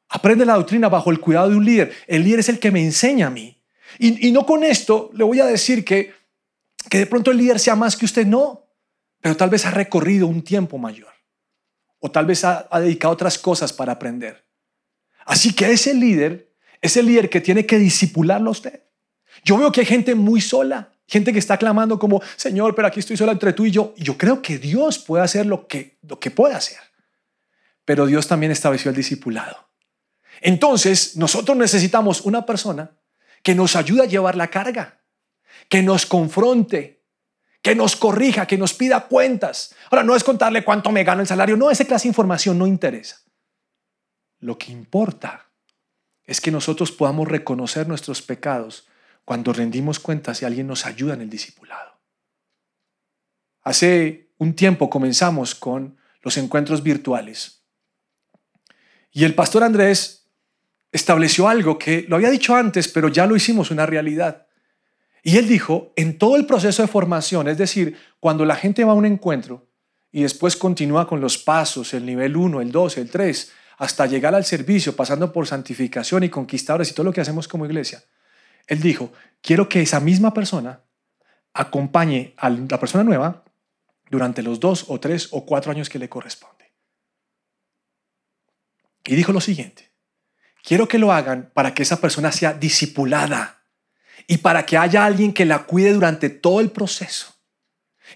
Aprende 0.09 0.47
la 0.47 0.55
doctrina 0.55 0.89
bajo 0.89 1.11
el 1.11 1.19
cuidado 1.19 1.51
de 1.51 1.57
un 1.57 1.65
líder. 1.65 1.93
El 2.07 2.23
líder 2.23 2.41
es 2.41 2.49
el 2.49 2.61
que 2.61 2.71
me 2.71 2.81
enseña 2.81 3.27
a 3.27 3.31
mí. 3.31 3.61
Y, 3.99 4.31
no 4.31 4.47
con 4.47 4.63
esto 4.63 5.11
le 5.15 5.25
voy 5.25 5.41
a 5.41 5.47
decir 5.47 5.85
que, 5.85 6.13
que 6.89 6.99
de 6.99 7.07
pronto 7.07 7.31
el 7.31 7.39
líder 7.39 7.59
sea 7.59 7.75
más 7.75 7.97
que 7.97 8.05
usted, 8.05 8.27
no. 8.27 8.65
Pero 9.21 9.37
tal 9.37 9.51
vez 9.51 9.67
ha 9.67 9.71
recorrido 9.71 10.27
un 10.27 10.43
tiempo 10.43 10.79
mayor. 10.79 11.13
O 11.99 12.11
tal 12.11 12.27
vez 12.27 12.45
ha, 12.45 12.69
ha 12.71 12.79
dedicado 12.79 13.15
otras 13.15 13.39
cosas 13.39 13.73
para 13.73 13.93
aprender. 13.93 14.45
Así 15.25 15.53
que 15.55 15.73
ese 15.73 15.95
líder 15.95 16.46
es 16.81 16.97
el 16.97 17.07
líder 17.07 17.31
que 17.31 17.41
tiene 17.41 17.67
que 17.67 17.79
disipularlo 17.79 18.49
a 18.49 18.53
usted. 18.53 18.83
Yo 19.45 19.57
veo 19.59 19.71
que 19.71 19.81
hay 19.81 19.87
gente 19.87 20.15
muy 20.15 20.41
sola, 20.41 20.93
gente 21.07 21.33
que 21.33 21.39
está 21.39 21.57
clamando 21.57 21.99
como, 21.99 22.23
Señor, 22.37 22.75
pero 22.75 22.89
aquí 22.89 23.01
estoy 23.01 23.17
sola 23.17 23.33
entre 23.33 23.53
tú 23.53 23.67
y 23.67 23.71
yo. 23.71 23.95
Yo 23.97 24.17
creo 24.17 24.43
que 24.43 24.59
Dios 24.59 24.99
puede 24.99 25.23
hacer 25.23 25.47
lo 25.47 25.67
que, 25.67 25.99
lo 26.03 26.19
que 26.19 26.31
puede 26.31 26.55
hacer 26.55 26.79
pero 27.87 28.05
Dios 28.05 28.29
también 28.29 28.53
estableció 28.53 28.91
el 28.91 28.97
discipulado. 28.97 29.71
Entonces, 30.43 31.17
nosotros 31.17 31.57
necesitamos 31.57 32.21
una 32.21 32.45
persona 32.45 32.91
que 33.43 33.55
nos 33.55 33.77
ayude 33.77 34.03
a 34.03 34.07
llevar 34.07 34.37
la 34.37 34.49
carga, 34.49 35.01
que 35.69 35.83
nos 35.83 36.05
confronte, 36.05 37.05
que 37.63 37.75
nos 37.75 37.97
corrija, 37.97 38.45
que 38.45 38.59
nos 38.59 38.75
pida 38.75 39.07
cuentas. 39.07 39.75
Ahora, 39.89 40.03
no 40.03 40.17
es 40.17 40.25
contarle 40.25 40.65
cuánto 40.65 40.91
me 40.91 41.05
gano 41.05 41.23
el 41.23 41.29
salario, 41.29 41.57
no, 41.57 41.71
esa 41.71 41.85
clase 41.85 42.03
de 42.03 42.11
información 42.11 42.59
no 42.59 42.67
interesa. 42.67 43.23
Lo 44.41 44.59
que 44.59 44.73
importa 44.73 45.46
es 46.27 46.41
que 46.41 46.51
nosotros 46.51 46.93
podamos 46.93 47.29
reconocer 47.29 47.87
nuestros 47.89 48.23
pecados 48.23 48.89
cuando 49.25 49.53
rendimos 49.53 49.99
cuentas 49.99 50.43
y 50.43 50.45
alguien 50.45 50.67
nos 50.67 50.87
ayuda 50.87 51.15
en 51.15 51.23
el 51.23 51.31
discipulado. 51.31 51.99
Hace 53.63 54.31
un 54.39 54.55
tiempo 54.55 54.91
comenzamos 54.91 55.55
con 55.55 55.97
los 56.23 56.37
encuentros 56.37 56.83
virtuales 56.83 57.57
y 59.17 59.25
el 59.25 59.35
pastor 59.35 59.65
Andrés 59.65 60.29
estableció 60.93 61.49
algo 61.49 61.79
que 61.79 62.05
lo 62.07 62.17
había 62.17 62.29
dicho 62.29 62.55
antes, 62.55 62.87
pero 62.87 63.09
ya 63.09 63.27
lo 63.27 63.35
hicimos 63.35 63.71
una 63.71 63.87
realidad. 63.87 64.47
Y 65.23 65.39
él 65.39 65.49
dijo, 65.49 65.95
en 65.97 66.19
todo 66.19 66.37
el 66.37 66.45
proceso 66.45 66.83
de 66.83 66.89
formación, 66.89 67.49
es 67.49 67.57
decir, 67.57 67.97
cuando 68.21 68.45
la 68.45 68.57
gente 68.57 68.85
va 68.85 68.93
a 68.93 68.95
un 68.95 69.07
encuentro 69.07 69.71
y 70.13 70.21
después 70.21 70.55
continúa 70.55 71.09
con 71.09 71.23
los 71.23 71.39
pasos, 71.39 71.95
el 71.95 72.05
nivel 72.05 72.37
1, 72.37 72.61
el 72.61 72.71
2, 72.71 72.99
el 72.99 73.11
3, 73.11 73.53
hasta 73.77 74.07
llegar 74.07 74.35
al 74.35 74.45
servicio, 74.45 74.97
pasando 74.97 75.33
por 75.33 75.47
santificación 75.47 76.25
y 76.25 76.31
conquistadores 76.31 76.91
y 76.91 76.95
todo 76.95 77.05
lo 77.05 77.13
que 77.13 77.21
hacemos 77.21 77.47
como 77.47 77.67
iglesia, 77.67 78.03
él 78.67 78.81
dijo, 78.81 79.13
quiero 79.41 79.69
que 79.69 79.83
esa 79.83 80.01
misma 80.01 80.33
persona 80.33 80.81
acompañe 81.53 82.35
a 82.37 82.51
la 82.51 82.81
persona 82.81 83.05
nueva 83.05 83.45
durante 84.11 84.43
los 84.43 84.61
dos 84.61 84.87
o 84.89 85.01
tres 85.01 85.29
o 85.31 85.45
cuatro 85.45 85.73
años 85.73 85.89
que 85.89 85.99
le 85.99 86.09
corresponde. 86.09 86.73
Y 89.05 89.15
dijo 89.15 89.33
lo 89.33 89.41
siguiente, 89.41 89.91
quiero 90.63 90.89
que 90.89 90.99
lo 90.99 91.13
hagan 91.13 91.51
para 91.55 91.75
que 91.75 91.83
esa 91.83 92.01
persona 92.01 92.33
sea 92.33 92.53
discipulada 92.53 93.63
y 94.27 94.39
para 94.39 94.67
que 94.67 94.77
haya 94.77 95.05
alguien 95.05 95.33
que 95.33 95.45
la 95.45 95.65
cuide 95.65 95.93
durante 95.93 96.29
todo 96.29 96.61
el 96.61 96.71
proceso. 96.71 97.35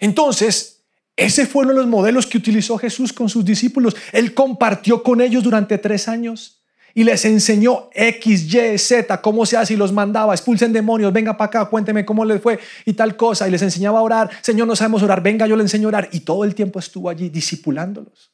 Entonces, 0.00 0.79
ese 1.20 1.46
fue 1.46 1.64
uno 1.64 1.74
de 1.74 1.80
los 1.80 1.86
modelos 1.86 2.26
que 2.26 2.38
utilizó 2.38 2.78
Jesús 2.78 3.12
con 3.12 3.28
sus 3.28 3.44
discípulos. 3.44 3.94
Él 4.10 4.32
compartió 4.32 5.02
con 5.02 5.20
ellos 5.20 5.42
durante 5.44 5.76
tres 5.76 6.08
años 6.08 6.62
y 6.94 7.04
les 7.04 7.26
enseñó 7.26 7.90
X, 7.92 8.52
Y, 8.54 8.78
Z, 8.78 9.20
cómo 9.20 9.44
se 9.44 9.58
hace 9.58 9.74
y 9.74 9.76
los 9.76 9.92
mandaba, 9.92 10.32
expulsen 10.32 10.72
demonios, 10.72 11.12
venga 11.12 11.36
para 11.36 11.46
acá, 11.48 11.64
cuénteme 11.66 12.06
cómo 12.06 12.24
les 12.24 12.40
fue 12.40 12.58
y 12.86 12.94
tal 12.94 13.16
cosa. 13.16 13.46
Y 13.46 13.50
les 13.50 13.60
enseñaba 13.60 13.98
a 13.98 14.02
orar, 14.02 14.30
Señor, 14.40 14.66
no 14.66 14.74
sabemos 14.74 15.02
orar, 15.02 15.22
venga, 15.22 15.46
yo 15.46 15.56
le 15.56 15.62
enseño 15.62 15.88
a 15.88 15.90
orar. 15.90 16.08
Y 16.10 16.20
todo 16.20 16.42
el 16.42 16.54
tiempo 16.54 16.78
estuvo 16.78 17.10
allí 17.10 17.28
discipulándolos. 17.28 18.32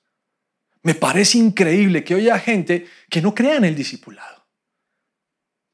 Me 0.83 0.95
parece 0.95 1.39
increíble 1.39 2.05
que 2.05 2.15
haya 2.15 2.39
gente 2.39 2.87
que 3.11 3.21
no 3.21 3.35
crea 3.35 3.57
en 3.57 3.65
el 3.65 3.75
discipulado. 3.75 4.47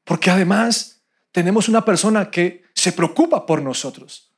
Porque 0.03 0.31
además 0.31 1.03
tenemos 1.31 1.69
una 1.69 1.85
persona 1.85 2.31
que 2.31 2.63
se 2.73 2.91
preocupa 2.91 3.45
por 3.45 3.61
nosotros. 3.61 4.32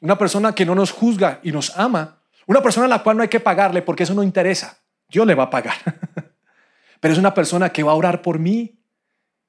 Una 0.00 0.16
persona 0.16 0.54
que 0.54 0.64
no 0.64 0.74
nos 0.74 0.92
juzga 0.92 1.40
y 1.42 1.52
nos 1.52 1.76
ama. 1.76 2.22
Una 2.46 2.62
persona 2.62 2.86
a 2.86 2.88
la 2.88 3.02
cual 3.02 3.16
no 3.16 3.22
hay 3.22 3.28
que 3.28 3.40
pagarle 3.40 3.82
porque 3.82 4.04
eso 4.04 4.14
no 4.14 4.22
interesa. 4.22 4.78
Dios 5.08 5.26
le 5.26 5.34
va 5.34 5.44
a 5.44 5.50
pagar. 5.50 5.76
pero 7.00 7.12
es 7.12 7.18
una 7.18 7.34
persona 7.34 7.70
que 7.70 7.82
va 7.82 7.92
a 7.92 7.96
orar 7.96 8.22
por 8.22 8.38
mí, 8.38 8.80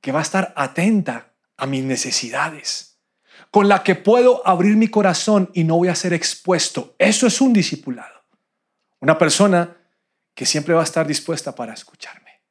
que 0.01 0.11
va 0.11 0.19
a 0.19 0.23
estar 0.23 0.53
atenta 0.55 1.33
a 1.57 1.65
mis 1.65 1.83
necesidades, 1.83 2.99
con 3.51 3.67
la 3.67 3.83
que 3.83 3.95
puedo 3.95 4.45
abrir 4.47 4.75
mi 4.75 4.87
corazón 4.87 5.49
y 5.53 5.63
no 5.63 5.77
voy 5.77 5.89
a 5.89 5.95
ser 5.95 6.13
expuesto. 6.13 6.95
Eso 6.97 7.27
es 7.27 7.41
un 7.41 7.53
discipulado. 7.53 8.23
Una 8.99 9.17
persona 9.17 9.77
que 10.33 10.45
siempre 10.45 10.73
va 10.73 10.81
a 10.81 10.85
estar 10.85 11.05
dispuesta 11.05 11.53
para 11.53 11.73
escucharme. 11.73 12.41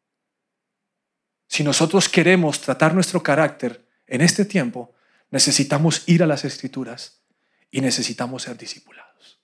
Si 1.46 1.64
nosotros 1.64 2.08
queremos 2.08 2.60
tratar 2.60 2.94
nuestro 2.94 3.22
carácter 3.22 3.86
en 4.06 4.20
este 4.20 4.44
tiempo, 4.44 4.92
necesitamos 5.30 6.02
ir 6.06 6.22
a 6.22 6.26
las 6.26 6.44
escrituras 6.44 7.17
y 7.70 7.80
necesitamos 7.80 8.42
ser 8.42 8.56
discipulados. 8.56 9.40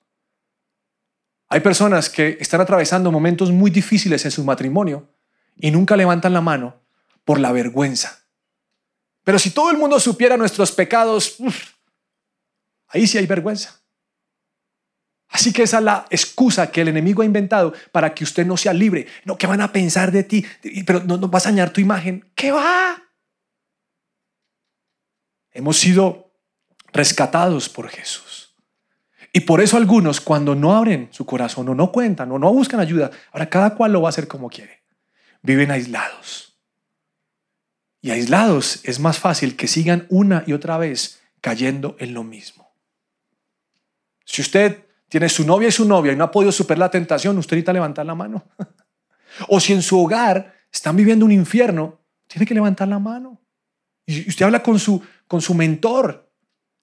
Hay 1.49 1.61
personas 1.61 2.09
que 2.09 2.37
están 2.41 2.61
atravesando 2.61 3.13
momentos 3.13 3.53
muy 3.53 3.71
difíciles 3.71 4.25
en 4.25 4.31
su 4.31 4.45
matrimonio 4.45 5.09
y 5.57 5.71
nunca 5.71 5.97
levantan 5.97 6.33
la 6.33 6.41
mano 6.41 6.83
por 7.25 7.39
la 7.39 7.53
vergüenza. 7.53 8.25
Pero 9.23 9.39
si 9.39 9.51
todo 9.51 9.71
el 9.71 9.79
mundo 9.79 10.01
supiera 10.01 10.37
nuestros 10.37 10.73
pecados, 10.73 11.37
ahí 12.89 13.07
sí 13.07 13.19
hay 13.19 13.27
vergüenza. 13.27 13.81
Así 15.29 15.53
que 15.53 15.65
esa 15.65 15.79
es 15.79 15.85
la 15.85 16.07
excusa 16.11 16.71
que 16.71 16.83
el 16.83 16.89
enemigo 16.89 17.23
ha 17.23 17.25
inventado 17.25 17.73
para 17.91 18.15
que 18.15 18.23
usted 18.23 18.47
no 18.47 18.57
sea 18.57 18.73
libre. 18.73 19.07
No, 19.25 19.37
¿qué 19.37 19.47
van 19.47 19.61
a 19.61 19.73
pensar 19.73 20.13
de 20.13 20.23
ti? 20.23 20.47
Pero 20.87 21.03
no, 21.03 21.17
no 21.17 21.29
vas 21.29 21.47
a 21.47 21.51
dañar 21.51 21.71
tu 21.71 21.81
imagen. 21.81 22.31
¿Qué 22.35 22.53
va? 22.53 23.03
Hemos 25.51 25.77
sido 25.79 26.24
rescatados 26.95 27.69
por 27.69 27.89
Jesús. 27.89 28.55
Y 29.35 29.41
por 29.41 29.61
eso 29.61 29.77
algunos 29.77 30.23
cuando 30.23 30.55
no 30.55 30.75
abren 30.75 31.09
su 31.11 31.27
corazón 31.27 31.69
o 31.69 31.75
no 31.75 31.93
cuentan 31.93 32.33
o 32.33 32.39
no 32.39 32.51
buscan 32.55 32.81
ayuda, 32.81 33.11
ahora 33.33 33.51
cada 33.51 33.75
cual 33.75 33.93
lo 33.93 34.01
va 34.01 34.09
a 34.09 34.11
hacer 34.11 34.27
como 34.27 34.49
quiere 34.49 34.85
viven 35.45 35.71
aislados. 35.71 36.59
Y 38.01 38.11
aislados 38.11 38.81
es 38.85 38.99
más 38.99 39.19
fácil 39.19 39.57
que 39.57 39.69
sigan 39.69 40.07
una 40.09 40.43
y 40.47 40.55
otra 40.55 40.79
vez 40.79 41.21
cayendo 41.41 41.97
en 42.01 42.15
lo 42.15 42.25
mismo. 42.25 42.75
Si 44.25 44.41
usted 44.41 44.87
tiene 45.09 45.29
su 45.29 45.47
novia 45.47 45.69
y 45.69 45.73
su 45.73 45.85
novia 45.85 46.13
y 46.13 46.17
no 46.17 46.25
ha 46.25 46.31
podido 46.31 46.51
superar 46.51 46.79
la 46.79 46.91
tentación, 46.91 47.39
usted 47.39 47.57
necesita 47.57 47.75
levantar 47.75 48.07
la 48.07 48.15
mano. 48.15 48.45
o 49.49 49.61
si 49.61 49.75
en 49.75 49.83
su 49.83 50.01
hogar 50.01 50.55
están 50.73 50.97
viviendo 50.97 51.27
un 51.27 51.33
infierno, 51.33 52.01
tiene 52.27 52.47
que 52.47 52.55
levantar 52.55 52.89
la 52.89 52.99
mano. 52.99 53.41
Y 54.07 54.29
usted 54.29 54.47
habla 54.47 54.63
con 54.63 54.79
su, 54.79 55.03
con 55.27 55.43
su 55.43 55.55
mentor, 55.55 56.24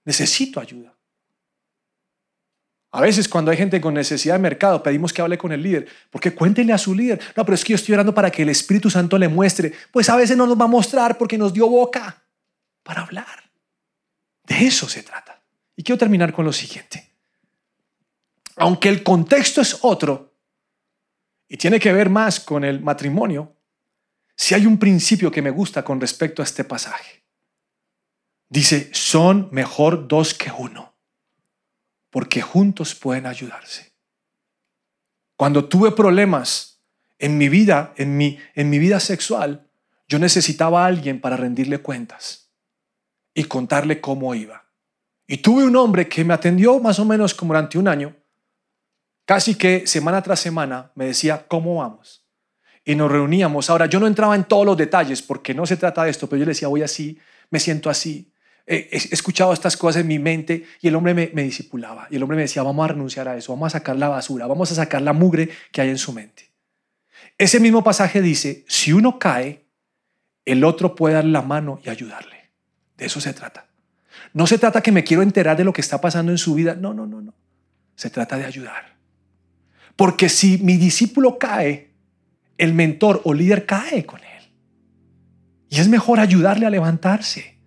necesito 0.05 0.59
ayuda. 0.59 0.95
A 2.93 2.99
veces 2.99 3.29
cuando 3.29 3.51
hay 3.51 3.57
gente 3.57 3.79
con 3.79 3.93
necesidad 3.93 4.35
de 4.35 4.39
mercado, 4.39 4.83
pedimos 4.83 5.13
que 5.13 5.21
hable 5.21 5.37
con 5.37 5.53
el 5.53 5.63
líder, 5.63 5.87
porque 6.09 6.35
cuéntenle 6.35 6.73
a 6.73 6.77
su 6.77 6.93
líder. 6.93 7.21
No, 7.37 7.45
pero 7.45 7.55
es 7.55 7.63
que 7.63 7.71
yo 7.71 7.75
estoy 7.75 7.93
orando 7.93 8.13
para 8.13 8.29
que 8.29 8.41
el 8.41 8.49
Espíritu 8.49 8.89
Santo 8.89 9.17
le 9.17 9.29
muestre. 9.29 9.71
Pues 9.91 10.09
a 10.09 10.17
veces 10.17 10.35
no 10.35 10.45
nos 10.45 10.59
va 10.59 10.65
a 10.65 10.67
mostrar 10.67 11.17
porque 11.17 11.37
nos 11.37 11.53
dio 11.53 11.69
boca 11.69 12.21
para 12.83 13.03
hablar. 13.03 13.49
De 14.43 14.65
eso 14.67 14.89
se 14.89 15.03
trata. 15.03 15.41
Y 15.77 15.83
quiero 15.83 15.97
terminar 15.97 16.33
con 16.33 16.43
lo 16.43 16.51
siguiente. 16.51 17.09
Aunque 18.57 18.89
el 18.89 19.03
contexto 19.03 19.61
es 19.61 19.77
otro 19.81 20.35
y 21.47 21.55
tiene 21.55 21.79
que 21.79 21.93
ver 21.93 22.09
más 22.09 22.41
con 22.41 22.65
el 22.65 22.81
matrimonio, 22.81 23.55
si 24.35 24.53
hay 24.53 24.65
un 24.65 24.77
principio 24.77 25.31
que 25.31 25.41
me 25.41 25.49
gusta 25.49 25.83
con 25.83 26.01
respecto 26.01 26.41
a 26.41 26.45
este 26.45 26.65
pasaje. 26.65 27.20
Dice, 28.51 28.89
son 28.93 29.47
mejor 29.51 30.07
dos 30.07 30.35
que 30.35 30.51
uno 30.51 30.91
porque 32.11 32.41
juntos 32.41 32.93
pueden 32.93 33.25
ayudarse. 33.25 33.93
Cuando 35.37 35.65
tuve 35.65 35.91
problemas 35.91 36.83
en 37.17 37.37
mi 37.37 37.49
vida, 37.49 37.93
en 37.95 38.17
mi, 38.17 38.37
en 38.53 38.69
mi 38.69 38.77
vida 38.77 38.99
sexual, 38.99 39.67
yo 40.07 40.19
necesitaba 40.19 40.83
a 40.83 40.87
alguien 40.87 41.19
para 41.19 41.37
rendirle 41.37 41.79
cuentas 41.79 42.51
y 43.33 43.45
contarle 43.45 44.01
cómo 44.01 44.35
iba. 44.35 44.65
Y 45.25 45.37
tuve 45.37 45.63
un 45.63 45.75
hombre 45.77 46.09
que 46.09 46.25
me 46.25 46.33
atendió 46.33 46.77
más 46.79 46.99
o 46.99 47.05
menos 47.05 47.33
como 47.33 47.53
durante 47.53 47.77
un 47.79 47.87
año, 47.87 48.13
casi 49.25 49.55
que 49.55 49.87
semana 49.87 50.21
tras 50.21 50.41
semana 50.41 50.91
me 50.95 51.05
decía, 51.05 51.47
¿cómo 51.47 51.75
vamos? 51.75 52.27
Y 52.83 52.95
nos 52.95 53.09
reuníamos. 53.09 53.69
Ahora, 53.69 53.85
yo 53.85 53.99
no 54.01 54.07
entraba 54.07 54.35
en 54.35 54.43
todos 54.43 54.65
los 54.65 54.75
detalles 54.75 55.21
porque 55.21 55.53
no 55.53 55.65
se 55.65 55.77
trata 55.77 56.03
de 56.03 56.09
esto, 56.09 56.27
pero 56.27 56.39
yo 56.39 56.45
le 56.45 56.51
decía, 56.51 56.67
voy 56.67 56.83
así, 56.83 57.17
me 57.49 57.59
siento 57.59 57.89
así, 57.89 58.30
he 58.67 58.87
escuchado 58.91 59.53
estas 59.53 59.75
cosas 59.75 60.01
en 60.01 60.07
mi 60.07 60.19
mente 60.19 60.65
y 60.81 60.87
el 60.87 60.95
hombre 60.95 61.13
me, 61.13 61.31
me 61.33 61.43
disipulaba. 61.43 62.07
Y 62.09 62.15
el 62.15 62.23
hombre 62.23 62.35
me 62.35 62.43
decía, 62.43 62.63
vamos 62.63 62.85
a 62.85 62.89
renunciar 62.89 63.27
a 63.27 63.37
eso, 63.37 63.53
vamos 63.53 63.67
a 63.67 63.79
sacar 63.79 63.95
la 63.95 64.09
basura, 64.09 64.47
vamos 64.47 64.71
a 64.71 64.75
sacar 64.75 65.01
la 65.01 65.13
mugre 65.13 65.49
que 65.71 65.81
hay 65.81 65.89
en 65.89 65.97
su 65.97 66.13
mente. 66.13 66.51
Ese 67.37 67.59
mismo 67.59 67.83
pasaje 67.83 68.21
dice, 68.21 68.65
si 68.67 68.93
uno 68.93 69.17
cae, 69.17 69.65
el 70.45 70.63
otro 70.63 70.95
puede 70.95 71.15
dar 71.15 71.25
la 71.25 71.41
mano 71.41 71.79
y 71.83 71.89
ayudarle. 71.89 72.51
De 72.97 73.05
eso 73.05 73.19
se 73.19 73.33
trata. 73.33 73.67
No 74.33 74.47
se 74.47 74.57
trata 74.57 74.81
que 74.81 74.91
me 74.91 75.03
quiero 75.03 75.23
enterar 75.23 75.57
de 75.57 75.63
lo 75.63 75.73
que 75.73 75.81
está 75.81 75.99
pasando 75.99 76.31
en 76.31 76.37
su 76.37 76.53
vida. 76.53 76.75
No, 76.75 76.93
no, 76.93 77.05
no, 77.05 77.21
no. 77.21 77.33
Se 77.95 78.09
trata 78.09 78.37
de 78.37 78.45
ayudar. 78.45 78.95
Porque 79.95 80.29
si 80.29 80.57
mi 80.59 80.77
discípulo 80.77 81.37
cae, 81.37 81.91
el 82.57 82.73
mentor 82.73 83.21
o 83.23 83.33
líder 83.33 83.65
cae 83.65 84.05
con 84.05 84.19
él. 84.19 84.53
Y 85.69 85.79
es 85.79 85.87
mejor 85.87 86.19
ayudarle 86.19 86.65
a 86.65 86.69
levantarse. 86.69 87.57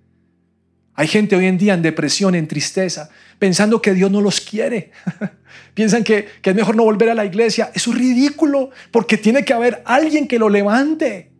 Hay 0.94 1.08
gente 1.08 1.34
hoy 1.34 1.46
en 1.46 1.58
día 1.58 1.74
en 1.74 1.82
depresión, 1.82 2.34
en 2.34 2.46
tristeza, 2.46 3.10
pensando 3.38 3.82
que 3.82 3.94
Dios 3.94 4.10
no 4.10 4.20
los 4.20 4.40
quiere. 4.40 4.92
Piensan 5.74 6.04
que, 6.04 6.28
es 6.42 6.54
mejor 6.54 6.76
no 6.76 6.84
volver 6.84 7.10
a 7.10 7.14
la 7.14 7.24
iglesia. 7.24 7.70
Eso 7.74 7.90
es 7.92 7.98
ridículo, 7.98 8.70
porque 8.92 9.18
tiene 9.18 9.44
que 9.44 9.52
haber 9.52 9.82
alguien 9.84 10.28
que 10.28 10.38
lo 10.38 10.48
levante. 10.48 11.32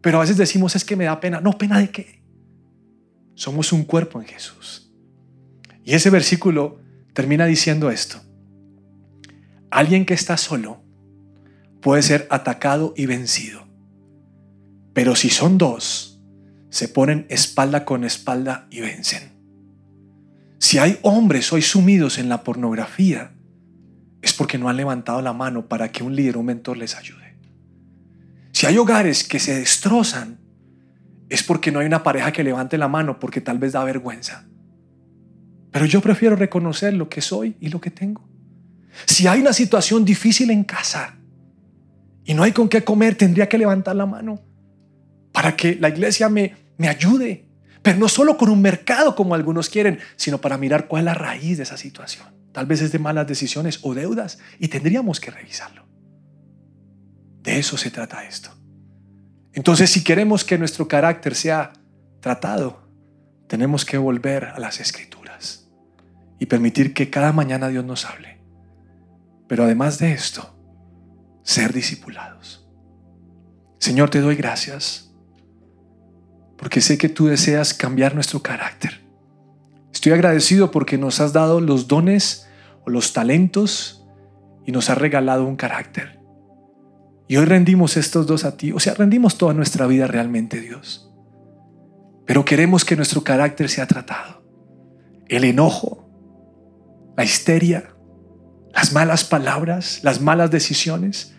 Pero 0.00 0.18
a 0.18 0.20
veces 0.22 0.36
decimos 0.36 0.74
es 0.74 0.84
que 0.84 0.96
me 0.96 1.04
da 1.04 1.20
pena. 1.20 1.40
No, 1.40 1.56
pena 1.56 1.78
de 1.78 1.90
qué. 1.90 2.20
Somos 3.34 3.72
un 3.72 3.84
cuerpo 3.84 4.20
en 4.20 4.26
Jesús. 4.26 4.92
Y 5.84 5.94
ese 5.94 6.10
versículo 6.10 6.80
termina 7.12 7.46
diciendo 7.46 7.90
esto. 7.90 8.20
Alguien 9.70 10.04
que 10.04 10.14
está 10.14 10.36
solo 10.36 10.82
puede 11.80 12.02
ser 12.02 12.26
atacado 12.30 12.92
y 12.96 13.06
vencido. 13.06 13.66
Pero 14.94 15.14
si 15.14 15.30
son 15.30 15.58
dos, 15.58 16.07
se 16.78 16.86
ponen 16.86 17.26
espalda 17.28 17.84
con 17.84 18.04
espalda 18.04 18.68
y 18.70 18.80
vencen. 18.80 19.32
Si 20.60 20.78
hay 20.78 20.96
hombres 21.02 21.52
hoy 21.52 21.60
sumidos 21.60 22.18
en 22.18 22.28
la 22.28 22.44
pornografía, 22.44 23.32
es 24.22 24.32
porque 24.32 24.58
no 24.58 24.68
han 24.68 24.76
levantado 24.76 25.20
la 25.20 25.32
mano 25.32 25.66
para 25.66 25.90
que 25.90 26.04
un 26.04 26.14
líder 26.14 26.36
o 26.36 26.40
un 26.40 26.46
mentor 26.46 26.76
les 26.76 26.94
ayude. 26.94 27.34
Si 28.52 28.66
hay 28.66 28.78
hogares 28.78 29.24
que 29.24 29.40
se 29.40 29.58
destrozan, 29.58 30.38
es 31.28 31.42
porque 31.42 31.72
no 31.72 31.80
hay 31.80 31.86
una 31.86 32.04
pareja 32.04 32.30
que 32.30 32.44
levante 32.44 32.78
la 32.78 32.86
mano 32.86 33.18
porque 33.18 33.40
tal 33.40 33.58
vez 33.58 33.72
da 33.72 33.82
vergüenza. 33.82 34.46
Pero 35.72 35.84
yo 35.84 36.00
prefiero 36.00 36.36
reconocer 36.36 36.94
lo 36.94 37.08
que 37.08 37.20
soy 37.20 37.56
y 37.58 37.70
lo 37.70 37.80
que 37.80 37.90
tengo. 37.90 38.22
Si 39.04 39.26
hay 39.26 39.40
una 39.40 39.52
situación 39.52 40.04
difícil 40.04 40.52
en 40.52 40.62
casa 40.62 41.16
y 42.24 42.34
no 42.34 42.44
hay 42.44 42.52
con 42.52 42.68
qué 42.68 42.84
comer, 42.84 43.16
tendría 43.16 43.48
que 43.48 43.58
levantar 43.58 43.96
la 43.96 44.06
mano 44.06 44.40
para 45.32 45.56
que 45.56 45.74
la 45.74 45.88
iglesia 45.88 46.28
me, 46.28 46.67
me 46.78 46.88
ayude. 46.88 47.44
Pero 47.82 47.98
no 47.98 48.08
solo 48.08 48.36
con 48.38 48.48
un 48.48 48.62
mercado 48.62 49.14
como 49.14 49.34
algunos 49.34 49.68
quieren, 49.68 49.98
sino 50.16 50.40
para 50.40 50.56
mirar 50.56 50.88
cuál 50.88 51.02
es 51.02 51.04
la 51.04 51.14
raíz 51.14 51.58
de 51.58 51.64
esa 51.64 51.76
situación. 51.76 52.26
Tal 52.52 52.66
vez 52.66 52.80
es 52.80 52.90
de 52.92 52.98
malas 52.98 53.26
decisiones 53.26 53.80
o 53.82 53.94
deudas 53.94 54.38
y 54.58 54.68
tendríamos 54.68 55.20
que 55.20 55.30
revisarlo. 55.30 55.86
De 57.42 57.58
eso 57.58 57.76
se 57.76 57.90
trata 57.90 58.24
esto. 58.24 58.50
Entonces, 59.52 59.90
si 59.90 60.02
queremos 60.02 60.44
que 60.44 60.58
nuestro 60.58 60.88
carácter 60.88 61.34
sea 61.34 61.72
tratado, 62.20 62.88
tenemos 63.46 63.84
que 63.84 63.98
volver 63.98 64.46
a 64.46 64.58
las 64.58 64.80
escrituras 64.80 65.68
y 66.38 66.46
permitir 66.46 66.94
que 66.94 67.10
cada 67.10 67.32
mañana 67.32 67.68
Dios 67.68 67.84
nos 67.84 68.04
hable. 68.04 68.38
Pero 69.46 69.64
además 69.64 69.98
de 69.98 70.12
esto, 70.12 70.54
ser 71.42 71.72
discipulados. 71.72 72.68
Señor, 73.78 74.10
te 74.10 74.20
doy 74.20 74.36
gracias 74.36 75.07
porque 76.58 76.80
sé 76.80 76.98
que 76.98 77.08
tú 77.08 77.26
deseas 77.26 77.72
cambiar 77.72 78.14
nuestro 78.14 78.42
carácter. 78.42 79.00
Estoy 79.92 80.12
agradecido 80.12 80.70
porque 80.70 80.98
nos 80.98 81.20
has 81.20 81.32
dado 81.32 81.60
los 81.60 81.88
dones 81.88 82.48
o 82.84 82.90
los 82.90 83.12
talentos 83.12 84.04
y 84.66 84.72
nos 84.72 84.90
has 84.90 84.98
regalado 84.98 85.46
un 85.46 85.56
carácter. 85.56 86.18
Y 87.28 87.36
hoy 87.36 87.44
rendimos 87.44 87.96
estos 87.96 88.26
dos 88.26 88.44
a 88.44 88.56
ti, 88.56 88.72
o 88.72 88.80
sea, 88.80 88.94
rendimos 88.94 89.38
toda 89.38 89.54
nuestra 89.54 89.86
vida 89.86 90.06
realmente, 90.06 90.60
Dios. 90.60 91.10
Pero 92.26 92.44
queremos 92.44 92.84
que 92.84 92.96
nuestro 92.96 93.22
carácter 93.22 93.68
sea 93.68 93.86
tratado. 93.86 94.42
El 95.28 95.44
enojo, 95.44 96.10
la 97.16 97.24
histeria, 97.24 97.94
las 98.74 98.92
malas 98.92 99.24
palabras, 99.24 100.00
las 100.02 100.20
malas 100.20 100.50
decisiones, 100.50 101.34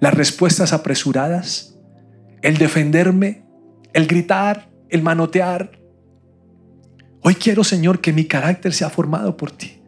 las 0.00 0.14
respuestas 0.14 0.72
apresuradas, 0.72 1.78
el 2.42 2.58
defenderme, 2.58 3.44
el 3.92 4.06
gritar, 4.06 4.70
el 4.88 5.02
manotear. 5.02 5.78
Hoy 7.22 7.34
quiero, 7.34 7.64
Señor, 7.64 8.00
que 8.00 8.12
mi 8.12 8.24
carácter 8.24 8.72
sea 8.72 8.90
formado 8.90 9.36
por 9.36 9.50
ti. 9.50 9.78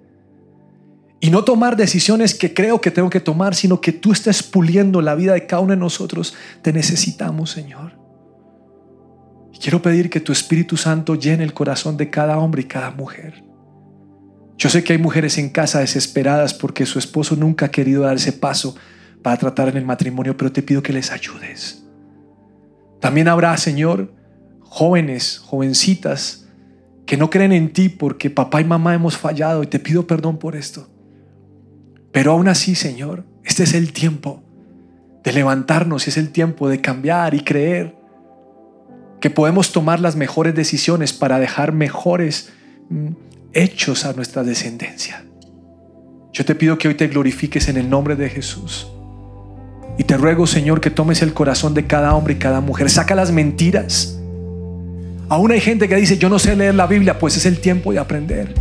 Y 1.21 1.31
no 1.31 1.43
tomar 1.43 1.77
decisiones 1.77 2.35
que 2.35 2.53
creo 2.53 2.81
que 2.81 2.91
tengo 2.91 3.09
que 3.09 3.21
tomar, 3.21 3.55
sino 3.55 3.81
que 3.81 3.93
tú 3.93 4.13
estés 4.13 4.43
puliendo 4.43 5.01
la 5.01 5.15
vida 5.15 5.33
de 5.33 5.47
cada 5.47 5.63
uno 5.63 5.71
de 5.71 5.79
nosotros. 5.79 6.35
Te 6.63 6.73
necesitamos, 6.73 7.51
Señor. 7.51 7.99
Quiero 9.59 9.81
pedir 9.81 10.11
que 10.11 10.21
tu 10.21 10.33
Espíritu 10.33 10.77
Santo 10.77 11.15
llene 11.15 11.45
el 11.45 11.55
corazón 11.55 11.97
de 11.97 12.11
cada 12.11 12.39
hombre 12.39 12.63
y 12.63 12.67
cada 12.67 12.91
mujer. 12.91 13.43
Yo 14.59 14.69
sé 14.69 14.85
que 14.85 14.93
hay 14.93 14.99
mujeres 14.99 15.39
en 15.39 15.49
casa 15.49 15.81
desesperadas 15.81 16.53
porque 16.53 16.87
su 16.87 16.99
esposo 16.99 17.37
nunca 17.37 17.67
ha 17.67 17.71
querido 17.71 18.03
dar 18.03 18.17
ese 18.17 18.33
paso 18.33 18.77
para 19.23 19.39
tratar 19.39 19.69
en 19.69 19.79
el 19.79 19.85
matrimonio, 19.85 20.37
pero 20.37 20.53
te 20.53 20.63
pido 20.63 20.83
que 20.83 20.93
les 20.93 21.11
ayudes. 21.11 21.84
También 23.05 23.29
habrá, 23.29 23.55
Señor, 23.59 24.15
jóvenes, 24.61 25.39
jovencitas, 25.45 26.47
que 27.05 27.19
no 27.19 27.29
creen 27.29 27.53
en 27.53 27.71
ti 27.71 27.91
porque 27.91 28.31
papá 28.31 28.63
y 28.63 28.65
mamá 28.65 28.95
hemos 28.95 29.19
fallado 29.19 29.63
y 29.63 29.67
te 29.67 29.79
pido 29.79 30.07
perdón 30.07 30.39
por 30.39 30.57
esto. 30.57 30.89
Pero 32.13 32.33
aún 32.33 32.49
así, 32.49 32.75
Señor, 32.75 33.27
este 33.45 33.65
es 33.65 33.75
el 33.75 33.93
tiempo 33.93 34.43
de 35.23 35.35
levantarnos 35.35 36.07
y 36.07 36.11
es 36.11 36.17
el 36.17 36.31
tiempo 36.31 36.67
de 36.71 36.81
cambiar 36.81 37.35
y 37.35 37.41
creer 37.41 37.95
que 39.21 39.29
podemos 39.29 39.71
tomar 39.71 40.01
las 40.01 40.17
mejores 40.17 40.55
decisiones 40.55 41.13
para 41.13 41.39
dejar 41.39 41.73
mejores 41.73 42.55
mm, 42.89 43.09
hechos 43.53 44.07
a 44.07 44.15
nuestra 44.15 44.45
descendencia. 44.45 45.27
Yo 46.33 46.47
te 46.47 46.55
pido 46.55 46.79
que 46.79 46.89
hoy 46.89 46.95
te 46.95 47.09
glorifiques 47.09 47.69
en 47.69 47.77
el 47.77 47.91
nombre 47.91 48.17
de 48.17 48.31
Jesús. 48.31 48.94
Y 49.97 50.05
te 50.05 50.17
ruego, 50.17 50.47
Señor, 50.47 50.81
que 50.81 50.91
tomes 50.91 51.23
el 51.23 51.35
corazón 51.35 51.75
de 51.75 51.87
cada 51.87 52.15
hombre 52.15 52.35
y 52.35 52.37
cada 52.37 52.61
mujer. 52.61 52.91
Saca 52.91 53.15
las 53.15 53.31
mentiras. 53.31 54.19
Aún 55.29 55.53
hay 55.53 55.61
gente 55.61 55.89
que 55.89 55.97
dice, 55.97 56.19
yo 56.19 56.29
no 56.29 56.39
sé 56.39 56.57
leer 56.57 56.75
la 56.75 56.87
Biblia, 56.87 57.19
pues 57.19 57.37
es 57.37 57.47
el 57.47 57.61
tiempo 57.61 57.93
de 57.93 57.99
aprender. 57.99 58.55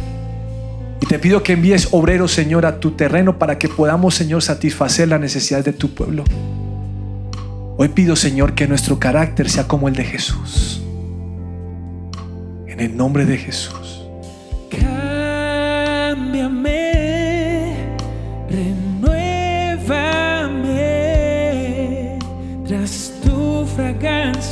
Y 1.02 1.06
te 1.06 1.20
pido 1.20 1.44
que 1.44 1.54
envíes 1.54 1.90
obreros, 1.92 2.32
Señor, 2.32 2.66
a 2.66 2.80
tu 2.80 2.92
terreno 2.92 3.38
para 3.38 3.58
que 3.58 3.68
podamos, 3.68 4.16
Señor, 4.16 4.42
satisfacer 4.42 5.10
las 5.10 5.20
necesidades 5.20 5.66
de 5.66 5.74
tu 5.74 5.94
pueblo. 5.94 6.24
Hoy 7.78 7.90
pido, 7.90 8.16
Señor, 8.16 8.54
que 8.54 8.68
nuestro 8.68 9.00
carácter 9.00 9.50
sea 9.50 9.68
como 9.68 9.88
el 9.88 9.96
de 9.96 10.06
Jesús. 10.06 10.82
En 12.68 12.80
el 12.80 12.96
nombre 12.96 13.26
de 13.26 13.38
Jesús. 13.38 13.83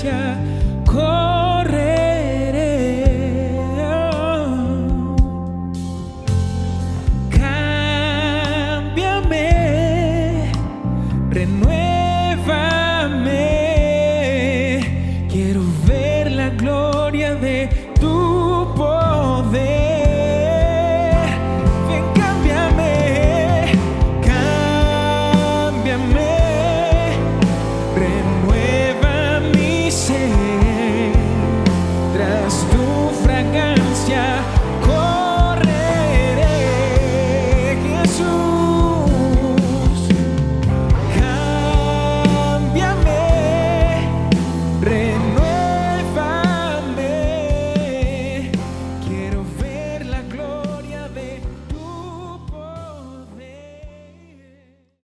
gracia. 0.02 1.31